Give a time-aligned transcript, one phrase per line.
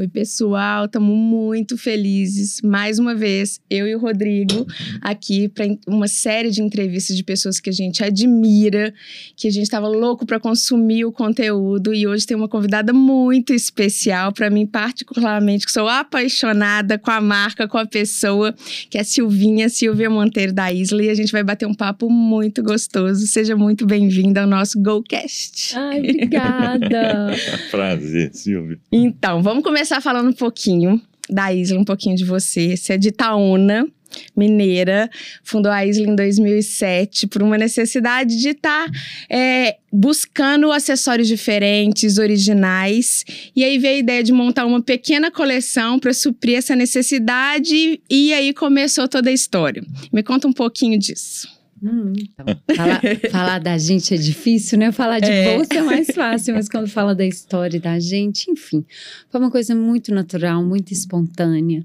[0.00, 2.60] Oi, pessoal, estamos muito felizes.
[2.62, 4.64] Mais uma vez, eu e o Rodrigo
[5.02, 8.94] aqui para uma série de entrevistas de pessoas que a gente admira,
[9.34, 13.52] que a gente estava louco para consumir o conteúdo e hoje tem uma convidada muito
[13.52, 18.54] especial para mim particularmente, que sou apaixonada com a marca, com a pessoa,
[18.88, 22.08] que é a Silvinha, Silvia Monteiro da Isla e a gente vai bater um papo
[22.08, 23.26] muito gostoso.
[23.26, 25.76] Seja muito bem-vinda ao nosso GoCast.
[25.76, 27.34] Ai, obrigada.
[27.72, 28.78] Prazer, Silvia.
[28.92, 32.76] Então, vamos começar começar falando um pouquinho da Isla, um pouquinho de você.
[32.76, 33.88] Você é de Itaúna,
[34.36, 35.08] mineira,
[35.42, 38.92] fundou a Isla em 2007 por uma necessidade de estar tá,
[39.30, 43.24] é, buscando acessórios diferentes, originais.
[43.56, 48.34] E aí veio a ideia de montar uma pequena coleção para suprir essa necessidade e
[48.34, 49.82] aí começou toda a história.
[50.12, 51.57] Me conta um pouquinho disso.
[51.82, 53.00] Hum, então, falar,
[53.30, 54.92] falar, da gente é difícil, né?
[54.92, 55.56] Falar de é.
[55.56, 58.84] bolsa é mais fácil, mas quando fala da história da gente, enfim,
[59.28, 61.84] foi uma coisa muito natural, muito espontânea,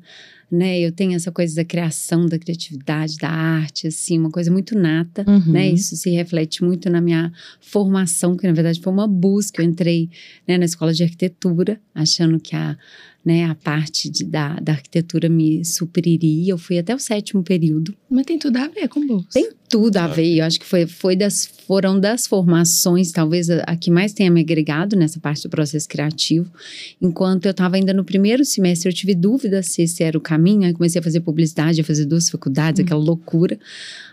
[0.52, 0.80] né?
[0.80, 5.25] Eu tenho essa coisa da criação, da criatividade, da arte, assim, uma coisa muito nata,
[5.27, 5.52] uhum.
[5.52, 5.67] né?
[5.67, 9.61] Isso se reflete muito na minha formação, que na verdade foi uma busca.
[9.61, 10.09] Eu entrei
[10.47, 12.77] né, na escola de arquitetura, achando que a
[13.25, 16.52] né, a parte de, da, da arquitetura me supriria.
[16.52, 17.95] Eu fui até o sétimo período.
[18.09, 19.30] Mas tem tudo a ver com bolsa.
[19.31, 20.38] Tem tudo a ver.
[20.38, 24.30] Eu acho que foi, foi das, foram das formações, talvez a, a que mais tenha
[24.30, 26.47] me agregado nessa parte do processo criativo.
[27.02, 30.67] Enquanto eu estava ainda no primeiro semestre, eu tive dúvida se esse era o caminho.
[30.67, 32.85] Aí comecei a fazer publicidade, a fazer duas faculdades, hum.
[32.85, 33.57] aquela loucura.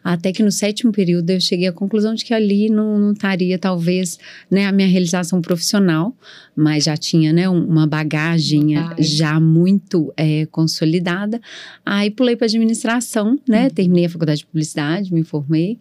[0.03, 3.59] Até que no sétimo período eu cheguei à conclusão de que ali não, não estaria,
[3.59, 4.19] talvez,
[4.51, 6.17] né, a minha realização profissional,
[6.57, 11.39] mas já tinha né, uma bagagem já muito é, consolidada.
[11.85, 13.67] Aí pulei para administração, né?
[13.67, 13.71] Hum.
[13.75, 15.79] Terminei a faculdade de publicidade, me formei formei.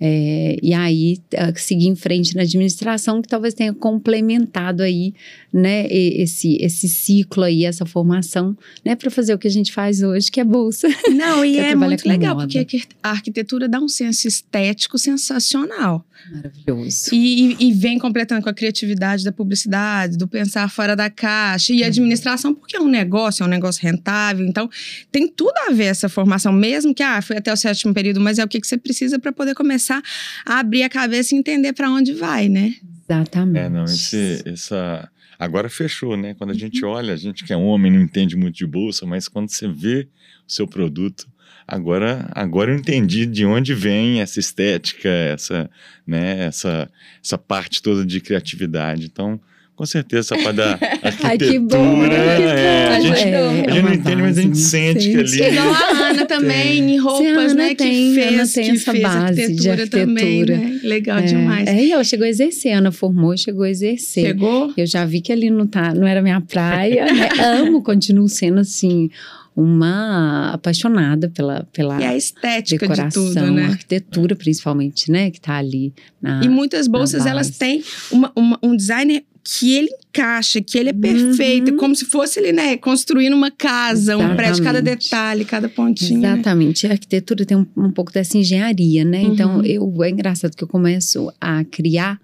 [0.00, 5.12] É, e aí uh, seguir em frente na administração que talvez tenha complementado aí
[5.52, 10.00] né esse esse ciclo aí essa formação né para fazer o que a gente faz
[10.00, 12.46] hoje que é bolsa não e é, é muito legal moda.
[12.46, 17.14] porque a arquitetura dá um senso estético sensacional Maravilhoso.
[17.14, 21.82] E, e, vem completando com a criatividade da publicidade, do pensar fora da caixa e
[21.82, 24.44] a administração, porque é um negócio, é um negócio rentável.
[24.46, 24.68] Então,
[25.10, 28.38] tem tudo a ver essa formação, mesmo que, ah, foi até o sétimo período, mas
[28.38, 31.72] é o que, que você precisa para poder começar a abrir a cabeça e entender
[31.72, 32.74] para onde vai, né?
[33.04, 33.64] Exatamente.
[33.64, 35.10] É, não, esse, essa.
[35.38, 36.34] Agora fechou, né?
[36.34, 36.90] Quando a gente uhum.
[36.90, 40.08] olha, a gente que é homem não entende muito de bolsa, mas quando você vê
[40.46, 41.26] o seu produto,
[41.70, 45.70] Agora, agora eu entendi de onde vem essa estética, essa,
[46.06, 46.90] né, essa,
[47.22, 49.04] essa parte toda de criatividade.
[49.04, 49.38] Então,
[49.78, 51.22] com certeza, essa parte da arquitetura.
[51.22, 54.58] Ai, que bom, é, a gente, é, a gente é não entende, mas a gente
[54.58, 55.36] sente, sente.
[55.36, 55.56] que ali.
[55.56, 57.76] Igual a Ana também, em roupas, né?
[57.76, 60.06] Tem, que fez, Ana tem que essa fez base arquitetura de arquitetura.
[60.06, 60.80] Também, né?
[60.82, 61.68] Legal é, demais.
[61.68, 64.24] É, ela chegou a exercer, Ana formou e chegou a exercer.
[64.24, 64.72] Chegou?
[64.76, 67.28] Eu já vi que ali não, tá, não era minha praia, né?
[67.62, 69.08] Amo, continuo sendo assim
[69.54, 73.66] uma apaixonada pela, pela e a estética decoração, de tudo, né?
[73.66, 75.30] arquitetura principalmente, né?
[75.30, 80.18] Que está ali na E muitas bolsas, elas têm uma, uma, um designer que ele
[80.18, 81.76] encaixa, que ele é perfeito, uhum.
[81.76, 84.32] como se fosse ele, né, construindo uma casa, Exatamente.
[84.32, 86.20] um prédio, cada detalhe, cada pontinho.
[86.20, 86.32] Né?
[86.34, 86.84] Exatamente.
[86.84, 86.90] Né?
[86.90, 89.22] A arquitetura tem um, um, pouco dessa engenharia, né?
[89.22, 89.32] Uhum.
[89.32, 92.20] Então, eu, é engraçado que eu começo a criar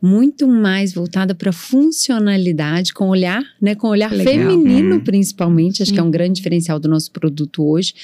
[0.00, 4.32] muito mais voltada para funcionalidade, com olhar, né, com olhar Legal.
[4.32, 5.00] feminino, uhum.
[5.00, 5.82] principalmente.
[5.82, 6.10] Acho que é um uhum.
[6.10, 7.94] grande diferencial do nosso produto hoje,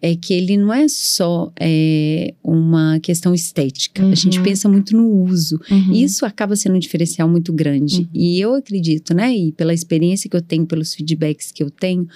[0.00, 4.06] é que ele não é só é, uma questão estética.
[4.06, 4.44] A gente uhum.
[4.44, 5.60] pensa muito no uso.
[5.68, 5.92] Uhum.
[5.92, 8.08] E isso acaba sendo um diferencial muito grande.
[8.14, 8.77] E eu acredito,
[9.14, 12.06] né, e pela experiência que eu tenho, pelos feedbacks que eu tenho,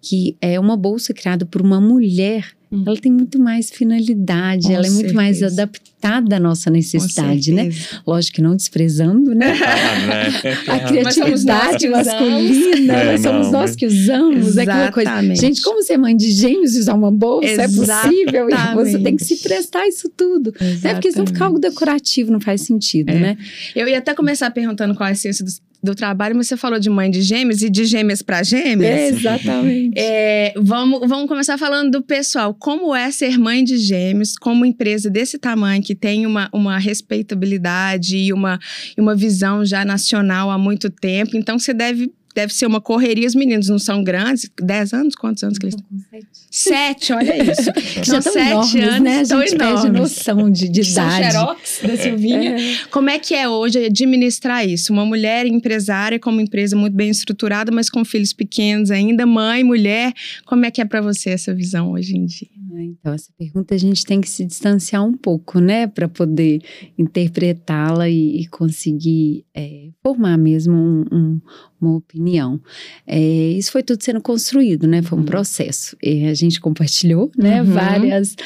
[0.00, 2.84] que é uma bolsa criada por uma mulher Hum.
[2.86, 7.70] Ela tem muito mais finalidade, Com ela é muito mais adaptada à nossa necessidade, né?
[8.06, 9.54] Lógico que não desprezando, né?
[9.68, 10.30] Ah, né?
[10.66, 14.56] a criatividade masculina, é, mas somos nós que usamos.
[14.56, 15.34] É aquela coisa.
[15.34, 17.48] Gente, como ser mãe de gêmeos e usar uma bolsa?
[17.48, 17.90] Exatamente.
[17.90, 18.48] É possível?
[18.50, 20.52] E você tem que se prestar isso tudo.
[20.82, 20.94] Né?
[20.94, 23.18] Porque se não ficar algo decorativo, não faz sentido, é.
[23.18, 23.38] né?
[23.74, 26.78] Eu ia até começar perguntando qual é a ciência dos do trabalho, mas você falou
[26.78, 28.90] de mãe de gêmeos e de gêmeas para gêmeas.
[28.90, 29.94] É, exatamente.
[29.96, 32.52] É, vamos, vamos começar falando do pessoal.
[32.52, 38.16] Como é ser mãe de gêmeos, como empresa desse tamanho, que tem uma, uma respeitabilidade
[38.16, 38.58] e uma,
[38.98, 41.36] uma visão já nacional há muito tempo.
[41.36, 43.26] Então, você deve deve ser uma correria.
[43.26, 44.48] Os meninos não são grandes.
[44.62, 45.16] Dez anos?
[45.16, 45.84] Quantos anos que eles têm?
[46.08, 46.28] Sete.
[46.50, 47.70] sete, olha isso.
[48.04, 49.20] Já sete enormes, anos, né?
[49.20, 51.32] A gente perde noção de, de idade.
[51.32, 52.56] São xerox da Silvinha.
[52.56, 52.86] É.
[52.90, 54.92] Como é que é hoje administrar isso?
[54.92, 59.64] Uma mulher empresária com uma empresa muito bem estruturada, mas com filhos pequenos ainda, mãe,
[59.64, 60.12] mulher.
[60.46, 62.57] Como é que é para você essa visão hoje em dia?
[62.82, 66.60] Então, essa pergunta a gente tem que se distanciar um pouco, né, para poder
[66.96, 71.40] interpretá-la e, e, conseguir é, formar mesmo um, um,
[71.80, 72.60] uma opinião.
[73.06, 75.26] É, isso foi tudo sendo construído, né, foi um uhum.
[75.26, 75.96] processo.
[76.02, 77.72] E a gente compartilhou, né, uhum.
[77.72, 78.36] várias,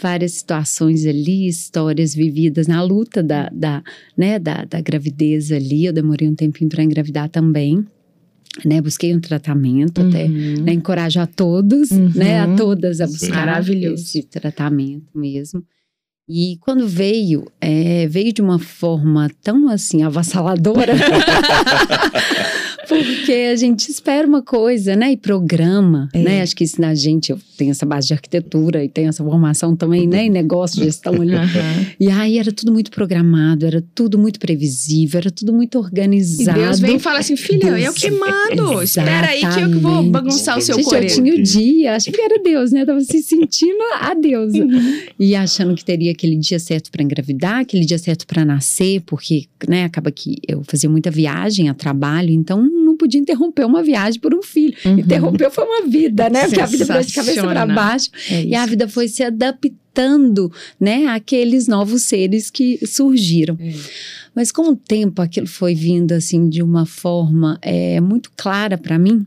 [0.00, 3.82] várias situações ali, histórias vividas na luta da, da,
[4.16, 5.84] né, da, da gravidez ali.
[5.84, 7.86] Eu demorei um tempinho para engravidar também
[8.64, 10.08] né, busquei um tratamento uhum.
[10.08, 12.12] até, né, encorajo a todos, uhum.
[12.14, 15.64] né, a todas a buscar esse tratamento mesmo.
[16.28, 20.92] E quando veio, é, veio de uma forma tão assim avassaladora.
[22.88, 25.12] Porque a gente espera uma coisa, né?
[25.12, 26.22] E programa, é.
[26.22, 26.42] né?
[26.42, 29.76] Acho que isso na gente, eu tenho essa base de arquitetura e tenho essa formação
[29.76, 30.24] também, né?
[30.24, 31.34] Em negócio, gestão ali.
[31.34, 31.86] Uhum.
[32.00, 36.58] E aí era tudo muito programado, era tudo muito previsível, era tudo muito organizado.
[36.58, 38.82] E Deus vem e fala assim, filha, Deus, eu que mando.
[38.82, 41.18] Espera aí que eu que vou bagunçar o seu coreto.
[41.18, 42.82] Eu tinha o dia, acho que era Deus, né?
[42.82, 44.54] Eu tava se sentindo a Deus.
[44.54, 45.00] Uhum.
[45.18, 49.44] E achando que teria aquele dia certo para engravidar, aquele dia certo para nascer, porque,
[49.68, 54.20] né, acaba que eu fazia muita viagem a trabalho, então não podia interromper uma viagem
[54.20, 54.76] por um filho.
[54.84, 54.98] Uhum.
[54.98, 56.46] Interrompeu foi uma vida, né?
[56.46, 58.10] Porque a vida foi de cabeça para baixo.
[58.30, 63.56] É e a vida foi se adaptando, né, àqueles novos seres que surgiram.
[63.60, 63.72] É.
[64.34, 68.98] Mas com o tempo aquilo foi vindo assim de uma forma é, muito clara para
[68.98, 69.26] mim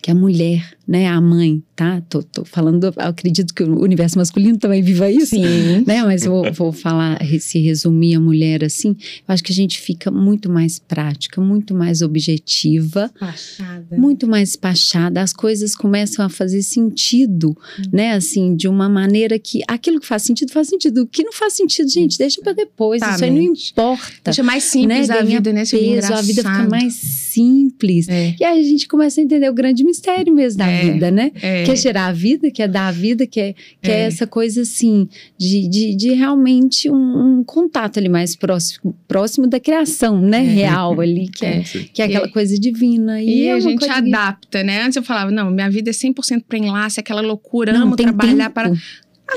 [0.00, 2.02] que a mulher, né, a mãe, tá?
[2.10, 5.82] Tô, tô falando, acredito que o universo masculino também viva isso, Sim.
[5.86, 6.02] né?
[6.04, 8.94] Mas vou, vou falar, se resumir a mulher assim,
[9.26, 13.96] eu acho que a gente fica muito mais prática, muito mais objetiva, Pachada.
[13.96, 17.82] muito mais pachada, as coisas começam a fazer sentido, hum.
[17.90, 18.12] né?
[18.12, 21.04] Assim, de uma maneira que aquilo que faz sentido, faz sentido.
[21.04, 24.20] O que não faz sentido, gente, deixa para depois, tá, isso aí não importa.
[24.24, 25.18] Deixa mais simples né?
[25.18, 25.62] a vida, né?
[25.64, 28.06] Peso, a vida fica mais simples.
[28.06, 28.34] É.
[28.38, 30.92] E aí a gente começa a entender o grande mistério mesmo da é.
[30.92, 31.32] vida, né?
[31.40, 34.06] É quer gerar a vida, quer dar a vida, quer, quer é.
[34.06, 35.08] essa coisa assim,
[35.38, 36.94] de, de, de realmente um,
[37.38, 40.38] um, contato ali mais próximo, próximo da criação, né?
[40.38, 40.48] É.
[40.48, 41.62] Real ali, que é,
[41.92, 43.22] que é aquela e, coisa divina.
[43.22, 44.82] E, e é a gente adapta, né?
[44.82, 48.50] Antes eu falava, não, minha vida é 100% para enlace, aquela loucura, não, amo trabalhar
[48.50, 48.54] tempo.
[48.54, 48.72] para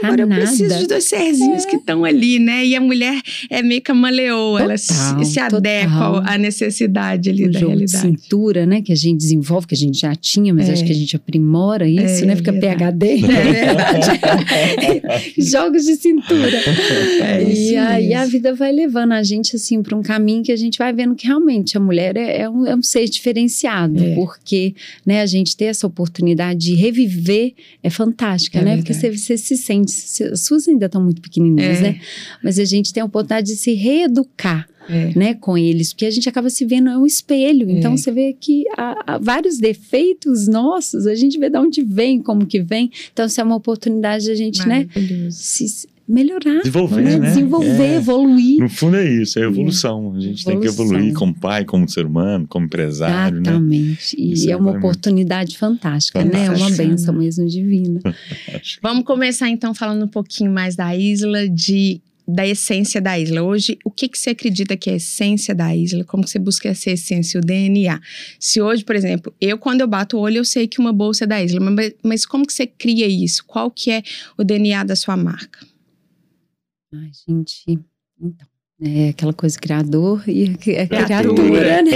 [0.02, 1.70] Agora eu preciso de dois serzinhos é.
[1.70, 2.66] que estão ali, né?
[2.66, 7.52] E a mulher é meio camaleoa, total, ela se, se adequa à necessidade ali o
[7.52, 8.12] da jogo realidade.
[8.12, 8.82] De cintura, né?
[8.82, 10.74] Que a gente desenvolve, que a gente já tinha, mas é.
[10.74, 12.36] acho que a gente aprimora isso, é, né?
[12.36, 13.24] Fica PHD.
[13.34, 15.34] É verdade.
[15.38, 16.58] Jogos de cintura.
[17.22, 20.56] É e aí a vida vai levando a gente, assim, para um caminho que a
[20.56, 24.16] gente vai vendo que realmente a mulher é, é um, é um ser diferenciado, é.
[24.16, 24.76] porque,
[25.06, 28.78] né, a gente ter essa oportunidade de reviver é fantástica, né?
[28.78, 31.82] Porque você, você se sente as suas ainda estão muito pequenininhas, é.
[31.82, 32.02] né?
[32.44, 34.68] Mas a gente tem a oportunidade de se reeducar.
[34.90, 35.18] É.
[35.18, 37.64] Né, com eles, porque a gente acaba se vendo é um espelho.
[37.64, 37.80] Então, é.
[37.80, 42.22] Então você vê que há, há, vários defeitos nossos, a gente vê de onde vem,
[42.22, 42.92] como que vem.
[43.14, 44.86] Então, isso é uma oportunidade de a gente, né,
[45.32, 47.18] se, melhorar, desenvolver, né?
[47.18, 47.28] né?
[47.30, 47.96] desenvolver, é.
[47.96, 48.60] evoluir.
[48.60, 50.14] No fundo é isso, é evolução.
[50.16, 50.52] A gente evolução.
[50.52, 53.50] tem que evoluir como pai, como ser humano, como empresário, né?
[53.50, 54.18] Exatamente.
[54.18, 54.34] né?
[54.36, 56.54] E é uma oportunidade fantástica, fantástica, né?
[56.54, 58.00] É uma benção mesmo divina.
[58.82, 63.42] Vamos começar então falando um pouquinho mais da Isla, de da essência da isla.
[63.44, 66.04] Hoje, o que, que você acredita que é a essência da isla?
[66.06, 68.00] Como você busca essa essência, o DNA?
[68.40, 71.26] Se hoje, por exemplo, eu quando eu bato o olho, eu sei que uma bolsa
[71.26, 73.44] é da isla, mas, mas como que você cria isso?
[73.46, 74.02] Qual que é
[74.38, 75.73] o DNA da sua marca?
[76.94, 77.80] Ai, gente,
[78.22, 78.48] então.
[78.86, 81.92] É aquela coisa criador e a criatura, criatura né?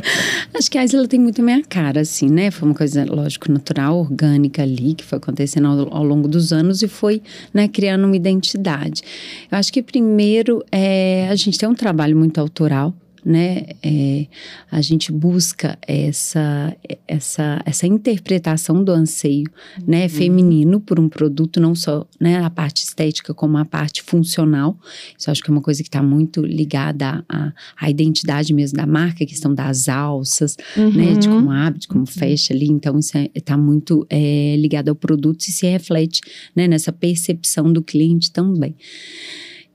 [0.54, 2.50] Acho que a Isla tem muito a minha cara, assim, né?
[2.50, 6.82] Foi uma coisa, lógico, natural, orgânica ali, que foi acontecendo ao, ao longo dos anos
[6.82, 7.20] e foi,
[7.52, 9.02] né, criando uma identidade.
[9.50, 13.66] Eu acho que primeiro é, a gente tem um trabalho muito autoral, né?
[13.82, 14.26] É,
[14.70, 19.44] a gente busca essa, essa, essa interpretação do anseio,
[19.78, 19.86] né, uhum.
[19.86, 20.08] né?
[20.08, 24.78] Feminino por um produto, não só né, a parte estética, como a parte funcional.
[25.18, 28.86] Isso acho que é uma coisa que está muito ligada à, à identidade mesmo da
[28.86, 30.92] marca, a questão das alças, uhum.
[30.92, 31.14] né?
[31.14, 32.66] De como abre, de como fecha ali.
[32.66, 36.20] Então, isso está é, muito é, ligado ao produto e se reflete
[36.54, 38.74] né, nessa percepção do cliente também.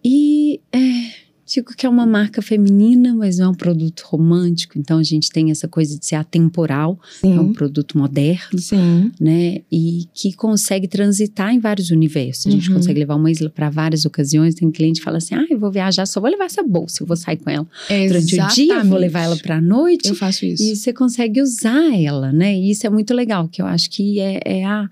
[0.03, 0.61] E...
[0.71, 5.03] É, Digo que é uma marca feminina, mas não é um produto romântico, então a
[5.03, 7.35] gente tem essa coisa de ser atemporal, Sim.
[7.35, 9.11] é um produto moderno, Sim.
[9.19, 9.61] né?
[9.71, 12.47] E que consegue transitar em vários universos.
[12.47, 12.77] A gente uhum.
[12.77, 14.55] consegue levar uma isla para várias ocasiões.
[14.55, 17.07] Tem cliente que fala assim: ah, eu vou viajar, só vou levar essa bolsa, eu
[17.07, 17.67] vou sair com ela
[18.07, 20.09] durante o dia, vou levar ela para a noite.
[20.09, 20.63] Eu faço isso.
[20.63, 22.57] E você consegue usar ela, né?
[22.57, 24.89] E isso é muito legal, que eu acho que é, é, a,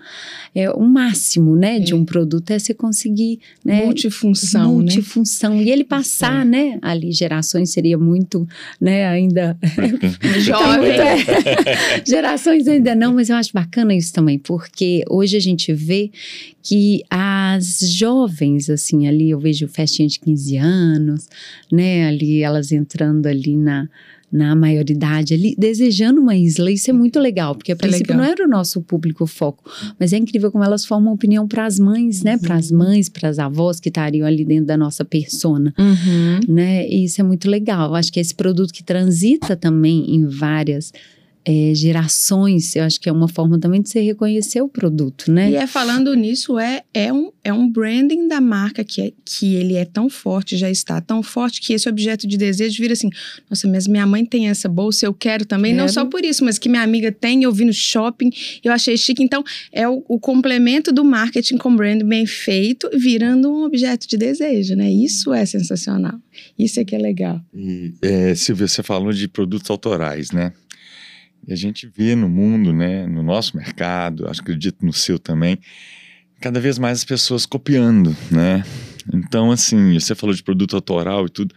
[0.54, 1.80] é o máximo, né, é.
[1.80, 3.40] de um produto, é você conseguir.
[3.64, 4.74] Né, multifunção.
[4.74, 5.56] Multifunção.
[5.56, 5.64] Né?
[5.64, 6.78] E ele passar né?
[6.82, 8.46] Ali gerações seria muito,
[8.80, 9.06] né?
[9.08, 9.56] Ainda
[10.40, 10.90] Jovem.
[10.90, 11.16] É.
[12.06, 16.10] gerações ainda não, mas eu acho bacana isso também, porque hoje a gente vê
[16.62, 21.28] que as jovens, assim, ali eu vejo festinha de 15 anos,
[21.70, 22.06] né?
[22.06, 23.88] Ali elas entrando ali na
[24.36, 26.68] na maioridade ali, desejando uma isla.
[26.72, 28.26] Isso é muito legal, porque a princípio legal.
[28.26, 29.62] não era o nosso público foco,
[29.98, 32.36] mas é incrível como elas formam opinião para as mães, né?
[32.36, 36.40] Para as mães, para as avós que estariam ali dentro da nossa persona, Uhum.
[36.52, 36.84] né?
[36.88, 37.94] E isso é muito legal.
[37.94, 40.92] Acho que esse produto que transita também em várias
[41.46, 45.50] eh, gerações, eu acho que é uma forma também de você reconhecer o produto, né?
[45.50, 49.54] E é falando nisso, é, é, um, é um branding da marca que, é, que
[49.54, 53.10] ele é tão forte, já está tão forte, que esse objeto de desejo vira assim:
[53.50, 55.72] nossa, mas minha mãe tem essa bolsa, eu quero também.
[55.72, 55.92] Não Quero.
[55.92, 58.30] só por isso, mas que minha amiga tem, eu vi no shopping,
[58.62, 59.22] eu achei chique.
[59.22, 64.16] Então, é o, o complemento do marketing com brand bem feito, virando um objeto de
[64.16, 64.90] desejo, né?
[64.90, 66.18] Isso é sensacional.
[66.58, 67.40] Isso é que é legal.
[67.54, 70.52] E, é, Silvia, você falou de produtos autorais, né?
[71.46, 75.58] E a gente vê no mundo, né, no nosso mercado, acredito no seu também,
[76.40, 78.64] cada vez mais as pessoas copiando, né?
[79.12, 81.54] Então, assim, você falou de produto autoral e tudo,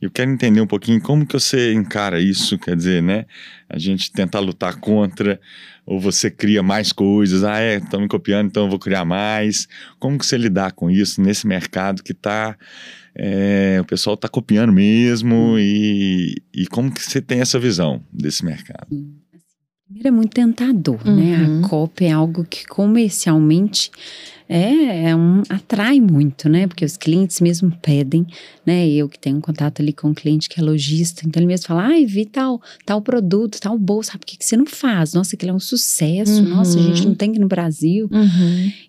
[0.00, 3.24] eu quero entender um pouquinho como que você encara isso, quer dizer, né?
[3.68, 5.40] A gente tentar lutar contra,
[5.86, 9.66] ou você cria mais coisas, ah, é, estão me copiando, então eu vou criar mais.
[9.98, 12.56] Como que você lidar com isso nesse mercado que está
[13.14, 18.44] é, o pessoal está copiando mesmo e, e como que você tem essa visão desse
[18.44, 18.86] mercado?
[19.90, 21.36] Primeiro é muito tentador, né?
[21.48, 21.64] Uhum.
[21.64, 23.90] A cópia é algo que comercialmente
[24.48, 26.68] é, é um, atrai muito, né?
[26.68, 28.24] Porque os clientes mesmo pedem,
[28.64, 28.88] né?
[28.88, 31.66] Eu que tenho um contato ali com um cliente que é lojista, então ele mesmo
[31.66, 35.12] fala, ai, vi tal, tal produto, tal bolsa, por que, que você não faz?
[35.12, 36.48] Nossa, aquilo é um sucesso, Uhum.
[36.50, 38.08] nossa, a gente não tem aqui no Brasil.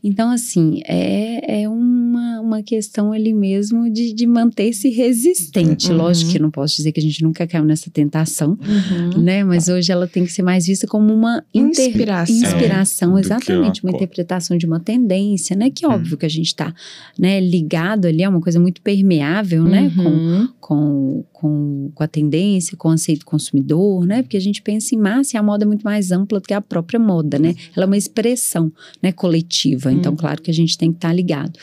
[0.04, 1.70] Então, assim, é, é
[2.12, 5.90] uma, uma questão ali mesmo de, de manter-se resistente.
[5.92, 5.98] Uhum.
[5.98, 9.22] Lógico que eu não posso dizer que a gente nunca caiu nessa tentação, Uhum.
[9.24, 9.44] né?
[9.44, 12.36] Mas hoje ela tem que ser mais vista como uma inter- Inspiração.
[12.36, 15.70] inspiração, É, exatamente, uma uma interpretação de uma tendência, né?
[15.70, 15.94] Que é Hum.
[15.94, 16.74] óbvio que a gente está
[17.18, 19.92] né, ligado ali, é uma coisa muito permeável, né?
[19.96, 20.48] Com, Uhum.
[20.60, 24.22] com, com, com a tendência, com o anseio do consumidor, né?
[24.22, 26.54] Porque a gente pensa em massa e a moda é muito mais ampla do que
[26.54, 27.56] a própria moda, né?
[27.76, 28.72] Ela é uma expressão
[29.02, 30.18] né, coletiva, então Uhum.
[30.18, 31.58] claro que a gente tem que estar ligado.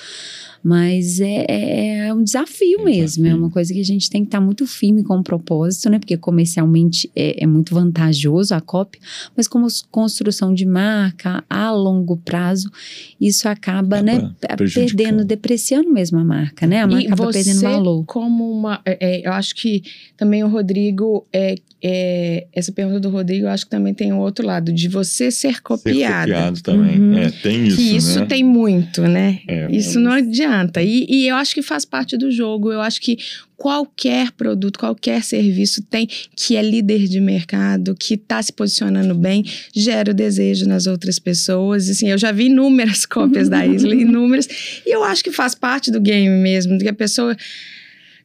[0.63, 4.23] Mas é, é- é um desafio É mesmo, é uma coisa que a gente tem
[4.23, 5.99] que estar muito firme com o propósito, né?
[5.99, 9.01] Porque comercialmente é, é muito vantajoso a cópia,
[9.37, 12.71] mas como construção de marca a longo prazo,
[13.21, 14.31] isso acaba, Acaba né,
[14.75, 16.83] perdendo, depreciando mesmo a marca, né?
[16.83, 18.05] A E marca acaba perdendo você, valor.
[18.07, 18.81] como uma.
[19.23, 19.83] eu acho que
[20.17, 21.27] também o Rodrigo.
[21.33, 24.89] É, é, essa pergunta do Rodrigo, eu acho que também tem o outro lado, de
[24.89, 26.33] você ser Ser copiada.
[26.33, 27.01] copiado também.
[27.01, 27.19] Uhum.
[27.19, 28.27] É, tem isso, que isso né?
[28.27, 29.41] tem muito, né?
[29.47, 30.83] É, Isso não adianta.
[30.83, 32.73] E, e eu acho que faz parte do jogo.
[32.73, 33.17] Eu acho que
[33.57, 39.45] qualquer produto, qualquer serviço tem que é líder de mercado, que está se posicionando bem,
[39.75, 41.89] gera o desejo nas outras pessoas.
[41.89, 44.49] Assim, eu já vi inúmeras cópias da Isla, inúmeras.
[44.87, 47.37] E eu acho que faz parte do game mesmo, que a pessoa.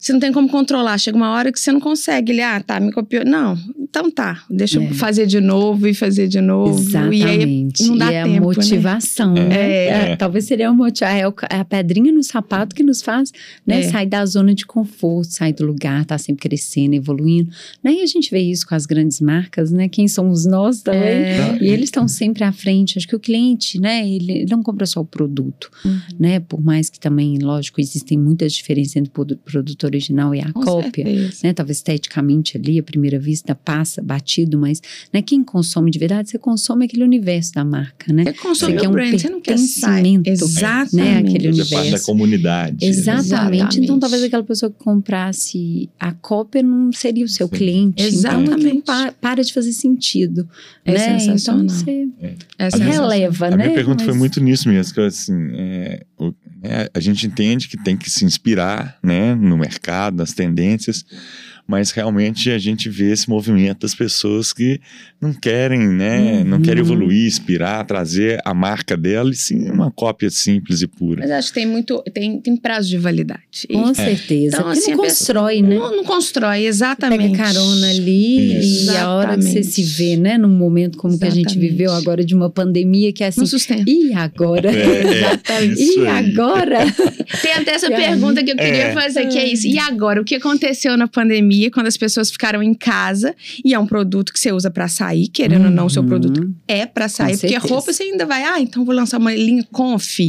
[0.03, 0.97] Você não tem como controlar.
[0.97, 2.33] Chega uma hora que você não consegue.
[2.33, 3.23] Ele, ah, tá, me copiou.
[3.23, 4.43] Não, então tá.
[4.49, 4.85] Deixa É.
[4.85, 6.77] eu fazer de novo e fazer de novo.
[7.13, 7.83] E aí Exatamente.
[7.87, 8.39] não dá e é tempo, a né?
[8.41, 9.47] motivação, né?
[9.51, 9.87] É.
[10.11, 11.17] É, talvez seria a motivação.
[11.17, 13.31] É, o é a pedrinha no sapato que nos faz
[13.65, 13.83] né, É.
[13.83, 17.49] sair da zona de conforto, sair do lugar, tá sempre crescendo, evoluindo.
[17.81, 17.93] Né?
[17.93, 19.87] E a gente vê isso com as grandes marcas, né?
[19.87, 21.01] Quem somos nós também.
[21.01, 21.57] É.
[21.61, 22.97] E eles estão sempre à frente.
[22.97, 24.05] Acho que o cliente, né?
[24.05, 25.97] Ele não compra só o produto, Uhum.
[26.19, 26.39] né?
[26.41, 30.51] Por mais que também, lógico, existem muitas diferenças entre o produ- produto original e a
[30.51, 31.39] Com cópia certeza.
[31.43, 31.53] né?
[31.53, 34.81] Talvez esteticamente ali, à primeira vista, passa batido, mas
[35.13, 38.23] né, quem consome de verdade, você consome aquele universo da marca, né?
[38.25, 40.03] Você consome Você quer um brand, você não quer sair.
[40.19, 40.95] pertencimento, Exatamente.
[40.95, 42.05] né, aquele Fazer parte da universo.
[42.05, 42.77] comunidade.
[42.85, 42.87] né?
[42.87, 43.23] Exatamente.
[43.27, 43.79] Exatamente.
[43.79, 47.53] Então, talvez aquela pessoa que comprasse a cópia não seria o seu Sim.
[47.55, 48.03] cliente.
[48.03, 48.53] Então, Exatamente.
[48.67, 50.47] aquilo pa- para de fazer sentido.
[50.85, 51.19] É né?
[51.19, 51.63] sensacional.
[51.65, 52.09] Então, você
[52.57, 53.57] É releva, A né?
[53.57, 57.67] minha pergunta foi Mas- muito nisso mesmo, que assim, é, o- né, a gente entende
[57.67, 61.05] que tem que se inspirar, né, no mercado, nas tendências,
[61.67, 64.79] mas realmente a gente vê esse movimento das pessoas que
[65.21, 66.63] não querem, né, não Uhum.
[66.63, 71.21] querem evoluir, inspirar, trazer a marca dela e sim uma cópia simples e pura.
[71.21, 72.03] Mas acho que tem muito.
[72.13, 73.65] Tem, tem prazo de validade.
[73.69, 74.57] E Com certeza.
[74.57, 75.75] Então, assim, não pessoa- constrói, né?
[75.75, 77.31] não, não constrói, exatamente.
[77.31, 78.91] Pega carona ali Isso.
[78.91, 80.37] e a hora que você se vê, né?
[80.37, 81.71] Num momento como que a gente Exatamente.
[81.71, 83.39] viveu agora de uma pandemia que é assim.
[83.39, 83.83] Não sustenta.
[83.89, 84.69] E agora?
[84.69, 85.81] É, é, Exatamente.
[85.99, 86.79] E agora?
[87.41, 88.93] Tem até essa pergunta que eu queria É.
[88.93, 89.65] fazer, que é isso.
[89.67, 93.79] E agora, o que aconteceu na pandemia, quando as pessoas ficaram em casa, e é
[93.79, 96.07] um produto que você usa pra sair, querendo ou não, o seu Uhum.
[96.09, 97.73] produto é pra sair, porque certeza.
[97.73, 100.19] roupa você ainda vai, ah, então vou lançar uma linha Conf,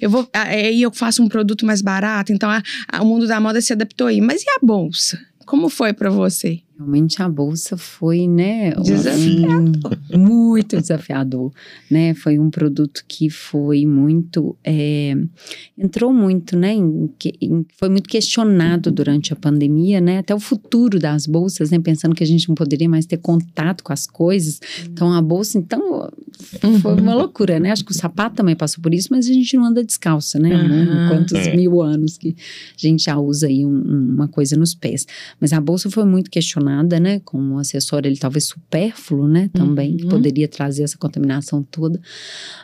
[0.00, 3.26] eu vou, ah, aí eu faço um produto mais barato, então a- a- o mundo
[3.26, 4.20] da moda se adaptou aí.
[4.20, 5.18] Mas e a bolsa?
[5.46, 6.60] Como foi pra você?
[6.76, 9.96] Realmente a bolsa foi, né, Desafiador.
[10.12, 11.52] muito desafiador,
[11.88, 12.14] né?
[12.14, 15.14] Foi um produto que foi muito, é,
[15.78, 16.74] entrou muito, né?
[16.74, 17.08] em
[17.40, 20.18] em- foi muito questionado durante a pandemia, né?
[20.18, 21.78] Até o futuro das bolsas, né?
[21.78, 24.60] Pensando que a gente não poderia mais ter contato com as coisas.
[24.84, 26.10] Então a bolsa, então
[26.82, 27.70] foi uma loucura, né?
[27.70, 30.52] Acho que o sapato também passou por isso, mas a gente não anda descalça, né?
[30.54, 31.08] Aham.
[31.08, 31.54] Quantos É.
[31.54, 32.34] mil anos que
[32.76, 35.06] a gente já usa aí um- uma coisa nos pés.
[35.40, 37.20] Mas a bolsa foi muito questionada, né?
[37.24, 39.50] Como um acessório, ele talvez supérfluo, né?
[39.52, 40.10] Também, que Uhum.
[40.10, 42.00] poderia trazer essa contaminação toda.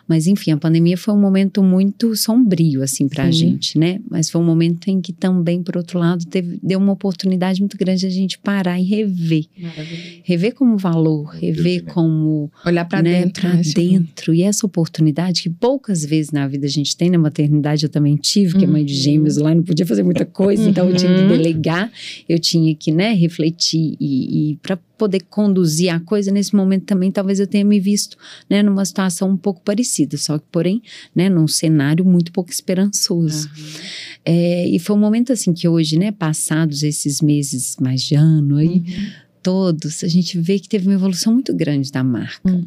[0.08, 3.32] Mas, enfim, a pandemia foi um momento muito sombrio, assim, pra Sim.
[3.32, 4.00] gente, né?
[4.10, 7.76] Mas foi um momento em que também, por outro lado, teve, deu uma oportunidade muito
[7.76, 9.44] grande de a gente parar e rever.
[10.24, 11.92] Rever como valor, rever né?
[11.92, 13.42] como Olhar pra né, dentro.
[13.42, 14.34] pra né, dentro.
[14.34, 18.16] E essa oportunidade que poucas vezes na vida a gente tem, na maternidade eu também
[18.16, 19.00] tive, que é mãe de Uhum.
[19.00, 21.28] gêmeos lá, não podia fazer muita coisa, então eu tinha que Uhum.
[21.28, 21.90] delegar,
[22.28, 27.10] eu tinha que, né, refletir e, e para poder conduzir a coisa nesse momento também,
[27.10, 28.16] talvez eu tenha me visto,
[28.48, 30.82] né, numa situação um pouco parecida, só que porém,
[31.14, 33.48] né, num cenário muito pouco esperançoso.
[34.24, 38.56] É, e foi um momento assim que hoje, né, passados esses meses mais de ano
[38.56, 39.29] aí, Uhum.
[39.42, 42.64] Todos, a gente vê que teve uma evolução muito grande da marca, Uhum.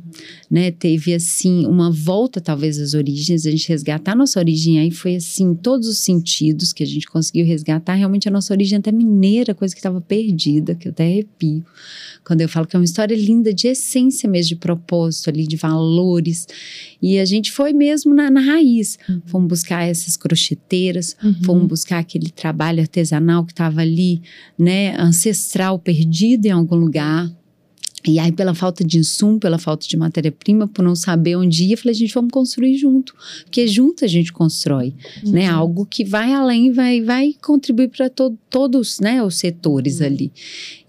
[0.50, 0.72] né?
[0.72, 5.16] Teve assim uma volta talvez às origens, a gente resgatar a nossa origem aí foi
[5.16, 9.54] assim todos os sentidos que a gente conseguiu resgatar, realmente a nossa origem até mineira,
[9.54, 11.64] coisa que estava perdida, que eu até arrepio.
[12.26, 15.56] Quando eu falo que é uma história linda de essência mesmo, de propósito ali, de
[15.56, 16.48] valores.
[17.02, 18.98] E a gente foi mesmo na, na raiz.
[19.26, 21.34] Fomos buscar essas crocheteiras, Uhum.
[21.44, 24.22] Fomos buscar aquele trabalho artesanal que estava ali,
[24.58, 27.30] né, ancestral, perdido em algum lugar.
[28.06, 31.78] E aí, pela falta de insumo, pela falta de matéria-prima, por não saber onde ia,
[31.78, 33.16] falei, gente, vamos construir junto.
[33.44, 34.94] Porque junto a gente constrói,
[35.24, 35.50] né?
[35.50, 35.58] Uhum.
[35.58, 40.32] Algo que vai além, vai, vai contribuir para todos, né, os setores ali.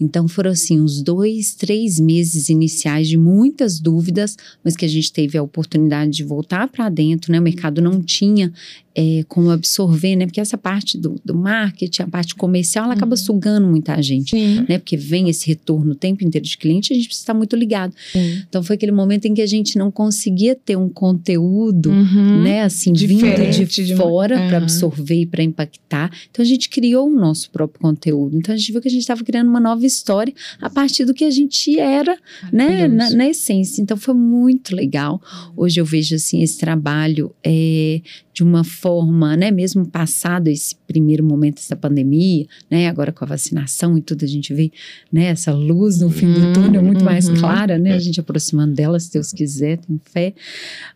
[0.01, 5.13] Então, foram assim, uns dois, três meses iniciais de muitas dúvidas, mas que a gente
[5.13, 7.39] teve a oportunidade de voltar para dentro, né?
[7.39, 8.53] O mercado não tinha
[8.95, 10.27] é, como absorver, né?
[10.27, 13.17] Porque essa parte do, do marketing, a parte comercial, ela acaba Uhum.
[13.17, 14.65] sugando muita gente, Sim.
[14.69, 14.79] né?
[14.79, 17.93] Porque vem esse retorno o tempo inteiro de cliente, a gente precisa estar muito ligado.
[18.13, 18.43] Sim.
[18.49, 22.43] Então, foi aquele momento em que a gente não conseguia ter um conteúdo, Uhum.
[22.43, 22.63] né?
[22.63, 26.11] Assim, vindo Diferente de, de- fora para absorver e para impactar.
[26.31, 28.37] Então, a gente criou o nosso próprio conteúdo.
[28.37, 31.13] Então, a gente viu que a gente estava criando uma nova história a partir do
[31.15, 32.17] que a gente era,
[32.53, 32.87] né?
[32.89, 33.83] Na, na essência.
[33.83, 35.21] Então, foi muito legal.
[35.57, 38.01] Hoje eu vejo assim esse trabalho é,
[38.35, 43.29] de uma forma, né, mesmo passado esse primeiro momento dessa pandemia, né, agora com a
[43.29, 44.73] vacinação e tudo a gente vê,
[45.13, 47.37] né, essa luz no fim do Uhum, túnel muito mais uhum.
[47.37, 50.35] clara, né, a gente aproximando dela, se Deus quiser, tenho fé,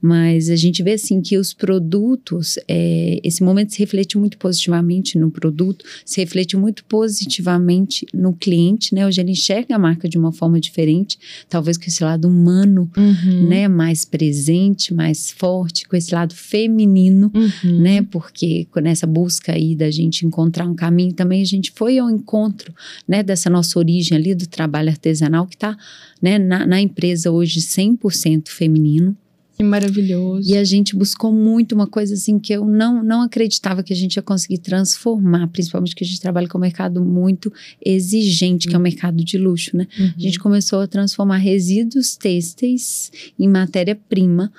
[0.02, 5.16] mas a gente vê assim que os produtos, é, esse momento se reflete muito positivamente
[5.16, 10.18] no produto, se reflete muito positivamente no cliente, né, hoje ele enxerga a marca de
[10.18, 11.16] uma forma diferente,
[11.48, 13.48] talvez com esse lado humano Uhum.
[13.48, 17.80] né, mais presente, mais forte, com esse lado feminino, Uhum.
[17.80, 22.10] né, porque nessa busca aí da gente encontrar um caminho também, a gente foi ao
[22.10, 22.74] encontro,
[23.06, 25.76] né, dessa nossa origem ali do trabalho artesanal que está,
[26.20, 29.16] né, na, na empresa hoje 100% feminino,
[29.58, 30.48] Que maravilhoso.
[30.48, 33.96] e a gente buscou muito uma coisa assim que eu não, não acreditava que a
[33.96, 37.52] gente ia conseguir transformar, principalmente que a gente trabalha com um mercado muito
[37.84, 39.88] exigente, que é o mercado de luxo, né?
[39.98, 40.12] Uhum.
[40.16, 44.52] A gente começou a transformar resíduos têxteis em matéria-prima,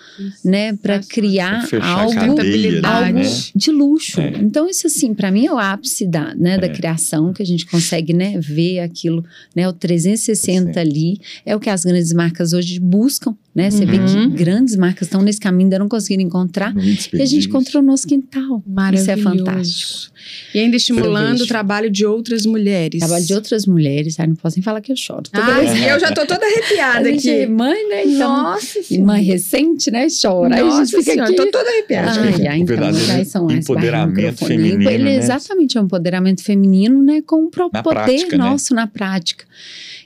[0.44, 3.30] né, para criar algo cadeia, algo né?
[3.56, 4.20] de luxo.
[4.20, 4.34] É.
[4.42, 6.70] Então isso assim, para mim é o ápice da, né, da É.
[6.70, 9.24] criação que a gente consegue, né, ver aquilo,
[9.56, 10.80] né, o 360 Sim.
[10.80, 13.70] ali, é o que as grandes marcas hoje buscam, né?
[13.70, 14.30] Você vê Uhum.
[14.32, 16.74] que grandes marcas estão nesse caminho, ainda não conseguiram encontrar.
[17.14, 18.42] E a gente encontrou o nosso quintal.
[18.42, 19.24] Isso é Maravilhoso.
[19.24, 20.12] fantástico.
[20.54, 23.00] E ainda estimulando o trabalho de outras mulheres.
[23.00, 25.24] Trabalho de outras mulheres, ai, não posso nem falar que eu choro.
[25.32, 27.40] Toda Ai, vez- eu já tô toda a arrepiada gente aqui.
[27.42, 28.06] é mãe, né?
[28.06, 29.06] Então, Nossa e Senhora.
[29.08, 30.08] mãe recente, né?
[30.22, 30.56] Chora.
[30.56, 31.36] Aí a Nossa gente fica Senhora, aqui.
[31.38, 32.12] tô toda arrepiada.
[32.22, 35.16] Ai, é ai, então, já são as empoderamento feminino, Ele né?
[35.18, 37.22] Exatamente, é um empoderamento feminino, né?
[37.26, 38.44] Com o próprio Na poder prática, né?
[38.44, 39.46] nosso na prática.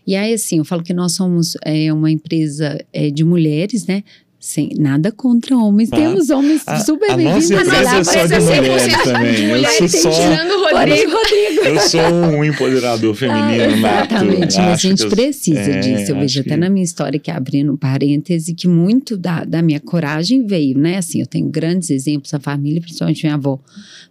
[0.06, 4.04] E aí, assim, eu falo que nós somos é, uma empresa é, de mulheres, né?
[4.46, 5.88] sem nada contra homens.
[5.94, 7.50] Ah, Temos homens a- super a bem-vindos.
[7.50, 9.36] nossa sei lá, empresa é só de assim, mulheres também.
[9.46, 11.12] Eu mulher sou tem só- tirando o Rodrigo.
[11.12, 11.62] Rodrigo.
[11.66, 14.14] Eu sou um empoderador feminino nato.
[14.14, 16.12] Exatamente, mas a gente eu- precisa é, disso.
[16.12, 19.62] Eu vejo até que- na minha história, que abrindo um parêntese, que muito da, da
[19.62, 20.98] minha coragem veio, né?
[20.98, 23.58] Assim, eu tenho grandes exemplos na família, principalmente minha avó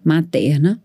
[0.03, 0.81] materna,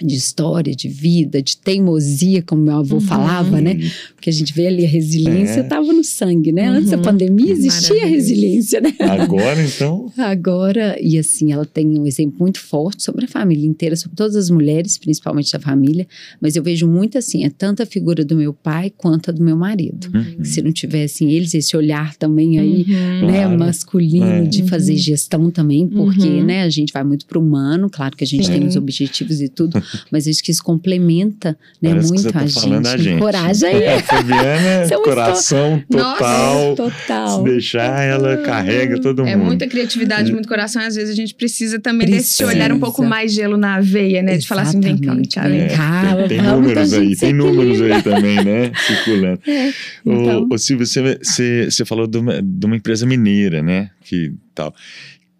[0.00, 3.00] de história, de vida, de teimosia, como meu avô Uhum.
[3.00, 3.76] falava, né?
[4.18, 5.62] Porque a gente vê ali a resiliência É.
[5.62, 6.66] estava no sangue, né?
[6.66, 7.02] Antes da Uhum.
[7.04, 8.14] pandemia existia a Maravilhoso.
[8.16, 8.92] resiliência, né?
[8.98, 13.94] Agora, então, Agora, e assim, ela tem um exemplo muito forte sobre a família inteira,
[13.94, 16.04] sobre todas as mulheres, principalmente da família,
[16.40, 19.40] mas eu vejo muito assim, é tanto a figura do meu pai quanto a do
[19.40, 20.08] meu marido.
[20.12, 20.44] Uhum.
[20.44, 23.26] Se não tivessem eles, esse olhar também aí, Uhum.
[23.30, 23.58] né, Claro.
[23.58, 24.42] masculino, É.
[24.46, 24.98] de fazer Uhum.
[24.98, 26.44] gestão também, porque, Uhum.
[26.44, 28.52] né, a gente vai muito para o humano, claro que a gente Sim.
[28.52, 29.74] tem os objetivos e tudo,
[30.10, 32.90] mas eu acho que isso complementa, né, parece que muito você tá a falando da
[32.96, 33.16] gente, gente.
[33.16, 34.07] encoraja aí.
[34.10, 36.74] É, Fabiana, São coração total.
[36.74, 37.38] Total.
[37.38, 39.28] Se deixar, ela carrega todo mundo.
[39.28, 40.82] É muita criatividade, muito coração.
[40.82, 42.46] e Às vezes a gente precisa também desse Precisa.
[42.48, 44.36] olhar um pouco mais gelo na veia, né?
[44.36, 46.16] De falar assim, vem cá, vem cá, vem Exatamente, cá.
[46.16, 48.72] tem, tem números aí, tem números aí também, né?
[48.86, 49.40] Circulando.
[49.46, 49.68] É,
[50.04, 53.90] Ô, então- ô, Silvio, você, você, você falou de uma, de uma empresa mineira, né?
[54.02, 54.74] Que tal.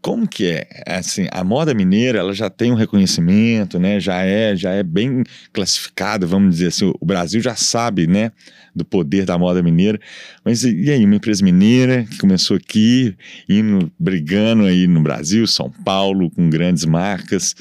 [0.01, 0.67] Como que é?
[0.87, 3.99] Assim, a moda mineira, ela já tem um reconhecimento, né?
[3.99, 6.93] Já é, já é bem classificada, vamos dizer assim.
[7.01, 8.31] O Brasil já sabe, né?
[8.75, 9.99] Do poder da moda mineira.
[10.45, 13.17] Mas e aí, uma empresa mineira que começou aqui,
[13.49, 17.57] indo, brigando aí no Brasil, São Paulo, com grandes marcas.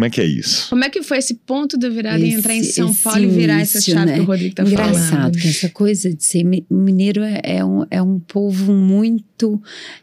[0.00, 0.70] Como é que é isso?
[0.70, 3.22] Como é que foi esse ponto da virada em Esse- entrar em São esse Paulo
[3.22, 4.14] e virar essa chave né?
[4.14, 5.38] que o Rodrigo tá Engraçado, falando?
[5.38, 9.60] que essa coisa de ser mi- mineiro é, é um, é um povo muito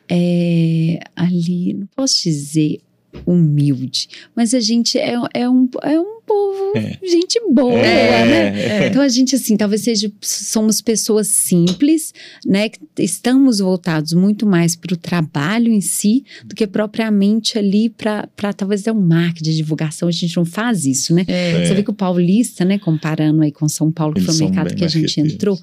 [0.07, 2.77] é, ali, não posso dizer
[3.25, 6.99] humilde, mas a gente é, é, um, é um povo, É.
[7.07, 8.83] gente boa, né?
[8.83, 12.13] é, Então a gente assim, talvez seja somos pessoas simples,
[12.45, 17.89] né, que estamos voltados muito mais para o trabalho em si do que propriamente ali
[17.89, 21.23] para talvez dar um marketing, divulgação, a gente não faz isso, né?
[21.27, 21.65] É.
[21.65, 24.49] Você vê que o paulista, né, comparando aí com São Paulo, que Eles foi o
[24.49, 25.57] mercado que a gente entrou,